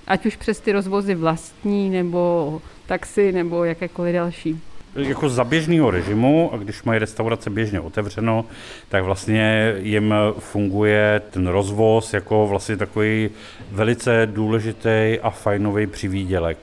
Ať 0.07 0.25
už 0.25 0.35
přes 0.35 0.59
ty 0.59 0.71
rozvozy 0.71 1.15
vlastní, 1.15 1.89
nebo 1.89 2.61
taxi, 2.87 3.31
nebo 3.31 3.63
jakékoliv 3.63 4.13
další 4.13 4.61
jako 4.95 5.29
za 5.29 5.43
běžného 5.43 5.91
režimu, 5.91 6.53
a 6.53 6.57
když 6.57 6.83
mají 6.83 6.99
restaurace 6.99 7.49
běžně 7.49 7.79
otevřeno, 7.79 8.45
tak 8.89 9.03
vlastně 9.03 9.75
jim 9.79 10.13
funguje 10.39 11.21
ten 11.29 11.47
rozvoz 11.47 12.13
jako 12.13 12.47
vlastně 12.47 12.77
takový 12.77 13.29
velice 13.71 14.27
důležitý 14.31 15.19
a 15.21 15.29
fajnový 15.29 15.87
přivídělek. 15.87 16.57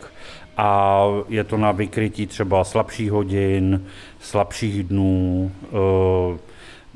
A 0.56 1.04
je 1.28 1.44
to 1.44 1.56
na 1.56 1.72
vykrytí 1.72 2.26
třeba 2.26 2.64
slabších 2.64 3.10
hodin, 3.10 3.86
slabších 4.20 4.82
dnů, 4.82 5.50
eh, 5.64 6.47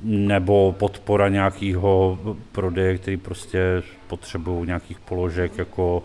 nebo 0.03 0.75
podpora 0.79 1.29
nějakého 1.29 2.19
prodeje, 2.53 2.99
který 2.99 3.17
prostě 3.17 3.83
potřebují 4.07 4.67
nějakých 4.67 5.01
položek, 5.01 5.59
jako 5.59 6.03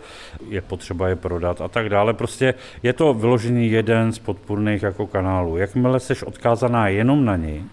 je 0.49 0.61
potřeba 0.61 1.07
je 1.07 1.15
prodat 1.15 1.61
a 1.61 1.67
tak 1.67 1.89
dále. 1.89 2.13
Prostě 2.13 2.53
je 2.83 2.93
to 2.93 3.13
vyložený 3.13 3.71
jeden 3.71 4.11
z 4.11 4.19
podpůrných 4.19 4.83
jako 4.83 5.07
kanálů. 5.07 5.57
Jakmile 5.57 5.99
jsi 5.99 6.13
odkázaná 6.25 6.87
jenom 6.87 7.25
na 7.25 7.35
něj, 7.35 7.63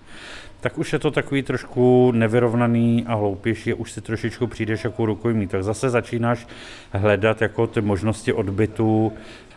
tak 0.60 0.78
už 0.78 0.92
je 0.92 0.98
to 0.98 1.10
takový 1.10 1.42
trošku 1.42 2.12
nevyrovnaný 2.12 3.04
a 3.06 3.14
hloupější, 3.14 3.74
už 3.74 3.92
si 3.92 4.00
trošičku 4.00 4.46
přijdeš 4.46 4.84
jako 4.84 5.06
rukojmí, 5.06 5.46
tak 5.46 5.64
zase 5.64 5.90
začínáš 5.90 6.46
hledat 6.92 7.42
jako 7.42 7.66
ty 7.66 7.80
možnosti 7.80 8.32
odbytu 8.32 9.12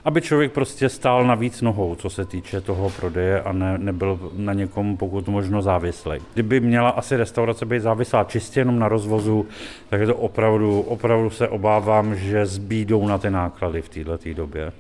aby 0.08 0.22
člověk 0.22 0.52
prostě 0.52 0.90
stál 0.90 1.24
na 1.26 1.36
víc 1.36 1.62
nohou, 1.62 1.96
co 1.96 2.10
se 2.10 2.26
týče 2.26 2.62
toho 2.62 2.90
prodeje 2.90 3.42
a 3.42 3.52
ne, 3.52 3.78
nebyl 3.78 4.20
na 4.36 4.54
někom 4.54 4.98
pokud 4.98 5.28
možno 5.28 5.62
závislý. 5.62 6.20
Kdyby 6.34 6.60
měla 6.60 6.90
asi 6.90 7.18
restaurace 7.18 7.66
být 7.66 7.80
závislá 7.80 8.24
čistě 8.24 8.60
jenom 8.60 8.80
na 8.80 8.88
rozvozu, 8.88 9.46
tak 9.90 10.00
je 10.00 10.08
to 10.08 10.16
opravdu, 10.16 10.82
opravdu 10.82 11.30
se 11.30 11.48
obávám, 11.48 12.16
že 12.16 12.46
zbídou 12.46 13.08
na 13.08 13.18
ty 13.18 13.30
náklady 13.30 13.82
v 13.82 13.90
této 13.90 14.34
době 14.34 14.72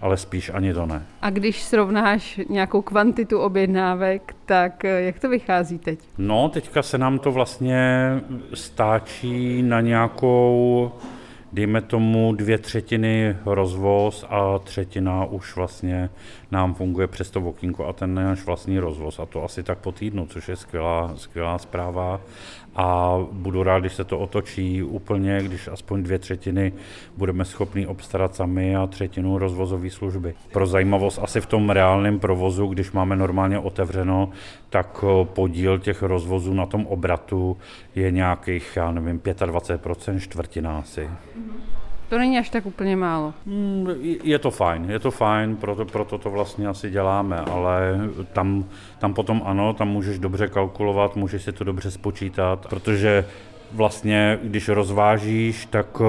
ale 0.00 0.16
spíš 0.16 0.50
ani 0.54 0.74
to 0.74 0.86
ne. 0.86 1.02
A 1.22 1.30
když 1.30 1.62
srovnáš 1.62 2.40
nějakou 2.48 2.82
kvantitu 2.82 3.38
objednávek, 3.38 4.34
tak 4.46 4.84
eh, 4.84 5.02
jak 5.02 5.18
to 5.18 5.28
vychází 5.28 5.78
teď? 5.78 5.98
No, 6.18 6.48
teďka 6.48 6.82
se 6.82 6.98
nám 6.98 7.18
to 7.18 7.32
vlastně 7.32 8.10
stáčí 8.54 9.62
na 9.62 9.80
nějakou 9.80 10.92
dejme 11.52 11.80
tomu 11.80 12.32
dvě 12.32 12.58
třetiny 12.58 13.36
rozvoz 13.46 14.24
a 14.28 14.58
třetina 14.58 15.24
už 15.24 15.56
vlastně 15.56 16.10
nám 16.50 16.74
funguje 16.74 17.06
přes 17.06 17.30
to 17.30 17.40
okýnko 17.40 17.86
a 17.86 17.92
ten 17.92 18.14
náš 18.14 18.44
vlastní 18.44 18.78
rozvoz 18.78 19.18
a 19.18 19.26
to 19.26 19.44
asi 19.44 19.62
tak 19.62 19.78
po 19.78 19.92
týdnu, 19.92 20.26
což 20.26 20.48
je 20.48 20.56
skvělá, 20.56 21.12
skvělá 21.16 21.58
zpráva 21.58 22.20
a 22.80 23.18
budu 23.32 23.62
rád, 23.62 23.80
když 23.80 23.94
se 23.94 24.04
to 24.04 24.18
otočí 24.18 24.82
úplně, 24.82 25.38
když 25.42 25.68
aspoň 25.68 26.02
dvě 26.02 26.18
třetiny 26.18 26.72
budeme 27.16 27.44
schopni 27.44 27.86
obstarat 27.86 28.34
sami 28.34 28.76
a 28.76 28.86
třetinu 28.86 29.38
rozvozové 29.38 29.90
služby. 29.90 30.34
Pro 30.52 30.66
zajímavost 30.66 31.18
asi 31.22 31.40
v 31.40 31.46
tom 31.46 31.70
reálném 31.70 32.18
provozu, 32.18 32.66
když 32.66 32.92
máme 32.92 33.16
normálně 33.16 33.58
otevřeno, 33.58 34.30
tak 34.70 35.04
eh, 35.04 35.24
podíl 35.24 35.78
těch 35.78 36.02
rozvozů 36.02 36.54
na 36.54 36.66
tom 36.66 36.86
obratu 36.86 37.56
je 37.94 38.10
nějakých, 38.10 38.72
já 38.76 38.90
nevím, 38.90 39.18
25%, 39.20 40.18
čtvrtina 40.18 40.78
asi. 40.78 41.08
To 42.08 42.18
není 42.18 42.38
až 42.38 42.50
tak 42.50 42.66
úplně 42.66 42.96
málo. 42.96 43.34
Hmm, 43.46 43.86
je 44.22 44.38
to 44.38 44.50
fajn, 44.50 44.90
je 44.90 44.98
to 44.98 45.10
fajn, 45.10 45.56
proto, 45.56 45.84
proto 45.84 46.18
to 46.18 46.30
vlastně 46.30 46.68
asi 46.68 46.90
děláme, 46.90 47.38
ale 47.38 48.00
tam, 48.32 48.64
tam 48.98 49.14
potom 49.14 49.42
ano, 49.44 49.72
tam 49.72 49.88
můžeš 49.88 50.18
dobře 50.18 50.48
kalkulovat, 50.48 51.16
můžeš 51.16 51.42
si 51.42 51.52
to 51.52 51.64
dobře 51.64 51.90
spočítat, 51.90 52.66
protože 52.66 53.24
vlastně, 53.72 54.38
když 54.42 54.68
rozvážíš, 54.68 55.66
tak 55.66 56.00
uh, 56.00 56.06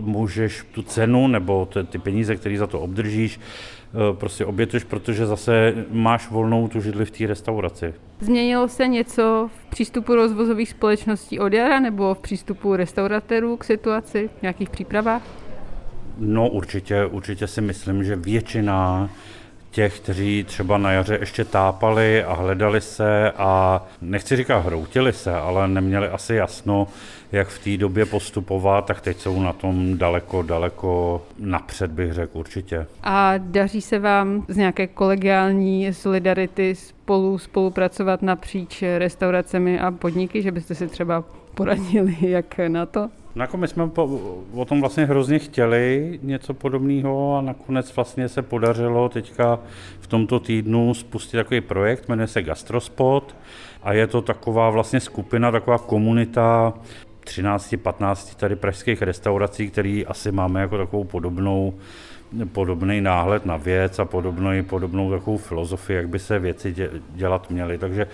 můžeš 0.00 0.66
tu 0.72 0.82
cenu 0.82 1.26
nebo 1.26 1.68
ty, 1.90 1.98
peníze, 1.98 2.36
které 2.36 2.58
za 2.58 2.66
to 2.66 2.80
obdržíš, 2.80 3.40
uh, 3.40 4.16
prostě 4.16 4.44
obětuješ, 4.44 4.84
protože 4.84 5.26
zase 5.26 5.74
máš 5.90 6.30
volnou 6.30 6.68
tu 6.68 6.80
židli 6.80 7.04
v 7.04 7.10
té 7.10 7.26
restauraci. 7.26 7.94
Změnilo 8.20 8.68
se 8.68 8.88
něco 8.88 9.50
v 9.58 9.70
přístupu 9.70 10.14
rozvozových 10.14 10.68
společností 10.68 11.38
od 11.38 11.52
jara 11.52 11.80
nebo 11.80 12.14
v 12.14 12.18
přístupu 12.18 12.76
restauratérů 12.76 13.56
k 13.56 13.64
situaci, 13.64 14.30
v 14.38 14.42
nějakých 14.42 14.70
přípravách? 14.70 15.22
No 16.18 16.48
určitě, 16.48 17.06
určitě 17.06 17.46
si 17.46 17.60
myslím, 17.60 18.04
že 18.04 18.16
většina 18.16 19.10
těch, 19.70 20.00
kteří 20.00 20.44
třeba 20.44 20.78
na 20.78 20.92
jaře 20.92 21.18
ještě 21.20 21.44
tápali 21.44 22.24
a 22.24 22.34
hledali 22.34 22.80
se 22.80 23.30
a 23.30 23.82
nechci 24.00 24.36
říkat 24.36 24.58
hroutili 24.58 25.12
se, 25.12 25.34
ale 25.34 25.68
neměli 25.68 26.08
asi 26.08 26.34
jasno, 26.34 26.86
jak 27.32 27.48
v 27.48 27.64
té 27.64 27.76
době 27.76 28.06
postupovat, 28.06 28.86
tak 28.86 29.00
teď 29.00 29.18
jsou 29.18 29.40
na 29.40 29.52
tom 29.52 29.98
daleko, 29.98 30.42
daleko 30.42 31.22
napřed, 31.38 31.90
bych 31.90 32.12
řekl 32.12 32.38
určitě. 32.38 32.86
A 33.02 33.34
daří 33.38 33.80
se 33.80 33.98
vám 33.98 34.44
z 34.48 34.56
nějaké 34.56 34.86
kolegiální 34.86 35.94
solidarity 35.94 36.74
spolu 36.74 37.38
spolupracovat 37.38 38.22
napříč 38.22 38.84
restauracemi 38.98 39.80
a 39.80 39.90
podniky, 39.90 40.42
že 40.42 40.52
byste 40.52 40.74
si 40.74 40.88
třeba 40.88 41.24
poradili, 41.54 42.16
jak 42.30 42.58
na 42.68 42.86
to? 42.86 43.08
My 43.56 43.68
jsme 43.68 43.88
po, 43.88 44.20
o 44.54 44.64
tom 44.64 44.80
vlastně 44.80 45.04
hrozně 45.04 45.38
chtěli 45.38 46.18
něco 46.22 46.54
podobného 46.54 47.36
a 47.36 47.40
nakonec 47.40 47.96
vlastně 47.96 48.28
se 48.28 48.42
podařilo 48.42 49.08
teďka 49.08 49.58
v 50.00 50.06
tomto 50.06 50.40
týdnu 50.40 50.94
spustit 50.94 51.36
takový 51.36 51.60
projekt, 51.60 52.08
jmenuje 52.08 52.26
se 52.26 52.42
Gastrospot 52.42 53.36
a 53.82 53.92
je 53.92 54.06
to 54.06 54.22
taková 54.22 54.70
vlastně 54.70 55.00
skupina, 55.00 55.50
taková 55.50 55.78
komunita 55.78 56.74
13-15 57.28 58.34
tady 58.36 58.56
pražských 58.56 59.02
restaurací, 59.02 59.70
který 59.70 60.06
asi 60.06 60.32
máme 60.32 60.60
jako 60.60 60.78
takovou 60.78 61.04
podobnou 61.04 61.74
podobný 62.52 63.00
náhled 63.00 63.46
na 63.46 63.56
věc 63.56 63.98
a 63.98 64.04
podobnou, 64.04 64.62
podobnou 64.62 65.10
takovou 65.10 65.36
filozofii, 65.36 65.96
jak 65.96 66.08
by 66.08 66.18
se 66.18 66.38
věci 66.38 66.74
dělat 67.14 67.50
měly. 67.50 67.78
Takže 67.78 68.06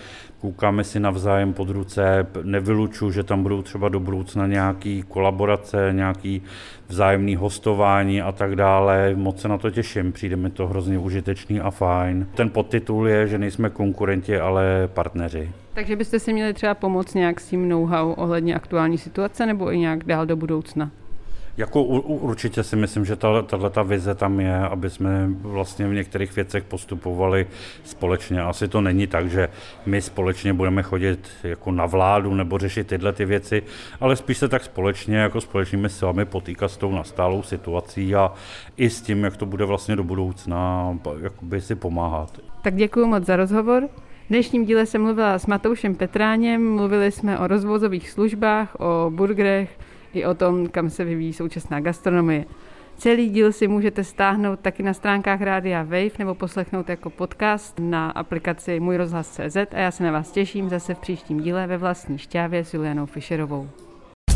koukáme 0.45 0.85
si 0.85 1.01
navzájem 1.01 1.53
pod 1.53 1.71
ruce, 1.71 2.27
nevyluču, 2.43 3.11
že 3.11 3.23
tam 3.23 3.43
budou 3.43 3.63
třeba 3.63 3.89
do 3.89 4.01
budoucna 4.01 4.47
nějaký 4.47 5.03
kolaborace, 5.03 5.91
nějaký 5.93 6.43
vzájemný 6.89 7.37
hostování 7.37 8.23
a 8.23 8.33
tak 8.33 8.57
dále. 8.57 9.15
Moc 9.15 9.41
se 9.41 9.49
na 9.49 9.59
to 9.59 9.71
těším, 9.71 10.13
přijde 10.13 10.37
mi 10.37 10.51
to 10.51 10.67
hrozně 10.67 10.99
užitečný 10.99 11.61
a 11.61 11.71
fajn. 11.71 12.27
Ten 12.35 12.51
podtitul 12.51 13.09
je, 13.09 13.27
že 13.27 13.39
nejsme 13.39 13.71
konkurenti, 13.71 14.41
ale 14.41 14.89
partneři. 14.95 15.51
Takže 15.75 15.97
byste 15.97 16.19
si 16.19 16.33
měli 16.33 16.55
třeba 16.55 16.75
pomoct 16.75 17.15
nějak 17.15 17.41
s 17.41 17.49
tím 17.49 17.69
know-how 17.69 18.13
ohledně 18.13 18.55
aktuální 18.55 18.99
situace 18.99 19.47
nebo 19.47 19.73
i 19.73 19.79
nějak 19.79 20.05
dál 20.05 20.27
do 20.27 20.37
budoucna? 20.37 20.91
Jako 21.57 21.83
určitě 21.83 22.63
si 22.63 22.77
myslím, 22.77 23.05
že 23.05 23.17
tahle 23.17 23.71
ta 23.71 23.83
vize 23.83 24.15
tam 24.15 24.41
je, 24.41 24.59
aby 24.59 24.91
jsme 24.91 25.27
vlastně 25.29 25.89
v 25.89 25.95
některých 25.95 26.37
věcech 26.37 26.65
postupovali 26.65 27.47
společně. 27.85 28.43
Asi 28.43 28.69
to 28.69 28.81
není 28.81 29.07
tak, 29.07 29.31
že 29.31 29.49
my 29.87 30.03
společně 30.03 30.53
budeme 30.53 30.83
chodit 30.83 31.31
jako 31.43 31.73
na 31.73 31.87
vládu 31.87 32.35
nebo 32.35 32.59
řešit 32.59 32.87
tyhle 32.87 33.13
ty 33.13 33.25
věci, 33.25 33.63
ale 34.01 34.17
spíš 34.17 34.39
se 34.39 34.49
tak 34.49 34.65
společně 34.65 35.17
jako 35.17 35.41
společnými 35.41 35.89
silami 35.89 36.25
potýkat 36.25 36.71
s 36.71 36.77
tou 36.77 36.93
nastálou 36.93 37.43
situací 37.43 38.15
a 38.15 38.33
i 38.77 38.91
s 38.91 39.03
tím, 39.03 39.25
jak 39.25 39.37
to 39.37 39.47
bude 39.47 39.65
vlastně 39.65 39.97
do 39.97 40.05
budoucna 40.05 40.99
jakoby 41.21 41.61
si 41.61 41.75
pomáhat. 41.75 42.39
Tak 42.63 42.77
děkuji 42.77 43.07
moc 43.07 43.27
za 43.27 43.37
rozhovor. 43.37 43.89
V 44.27 44.29
dnešním 44.29 44.65
díle 44.65 44.87
jsem 44.87 45.03
mluvila 45.03 45.39
s 45.39 45.47
Matoušem 45.47 45.95
Petráněm, 45.95 46.75
mluvili 46.75 47.13
jsme 47.13 47.39
o 47.39 47.47
rozvozových 47.47 48.11
službách, 48.11 48.77
o 48.79 49.11
burgerech, 49.11 49.79
i 50.17 50.25
o 50.25 50.35
tom, 50.35 50.67
kam 50.69 50.91
se 50.91 51.05
vyvíjí 51.05 51.33
současná 51.33 51.81
gastronomie. 51.81 52.45
Celý 52.99 53.31
díl 53.31 53.53
si 53.53 53.69
můžete 53.69 54.05
stáhnout 54.05 54.61
taky 54.61 54.83
na 54.83 54.95
stránkách 54.95 55.41
Rádia 55.41 55.83
Wave 55.83 56.19
nebo 56.19 56.35
poslechnout 56.35 56.89
jako 56.89 57.11
podcast 57.11 57.75
na 57.79 58.11
aplikaci 58.11 58.81
Můj 58.81 58.97
rozhlas.cz 58.97 59.57
a 59.57 59.79
já 59.79 59.91
se 59.91 60.05
na 60.05 60.13
vás 60.13 60.31
těším 60.31 60.69
zase 60.69 60.95
v 60.95 60.99
příštím 60.99 61.41
díle 61.41 61.67
ve 61.67 61.79
vlastní 61.79 62.19
šťávě 62.19 62.65
s 62.65 62.75
Julianou 62.75 63.07
Fischerovou. 63.07 63.69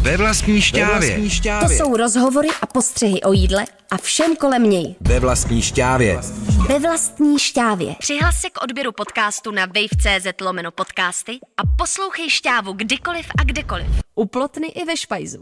Ve 0.03 0.17
vlastní 0.17 0.61
šťávě. 0.61 1.01
Ve 1.01 1.07
vlastní 1.07 1.31
šťávě. 1.31 1.79
To 1.79 1.85
jsou 1.85 1.97
rozhovory 1.97 2.49
a 2.63 2.67
postřehy 2.67 3.23
o 3.23 3.33
jídle 3.33 3.65
a 3.91 3.97
všem 3.97 4.37
kolem 4.37 4.71
něj. 4.71 4.95
Ve 5.01 5.21
vlastní 5.21 5.63
šťávě. 5.63 6.21
Ve 6.69 6.79
vlastní 6.79 7.39
šťávě. 7.39 7.95
Přihlas 7.99 8.41
se 8.41 8.51
k 8.51 8.63
odběru 8.63 8.93
podcastu 8.93 9.51
na 9.51 9.67
wave.cz 9.67 10.41
lomeno 10.41 10.71
podcasty 10.71 11.39
a 11.57 11.63
poslouchej 11.79 12.31
šťávu 12.31 12.73
kdykoliv 12.73 13.27
a 13.39 13.45
kdekoliv. 13.45 13.87
U 14.15 14.27
plotny 14.27 14.67
i 14.67 14.85
ve 14.85 14.97
špajzu. 14.97 15.41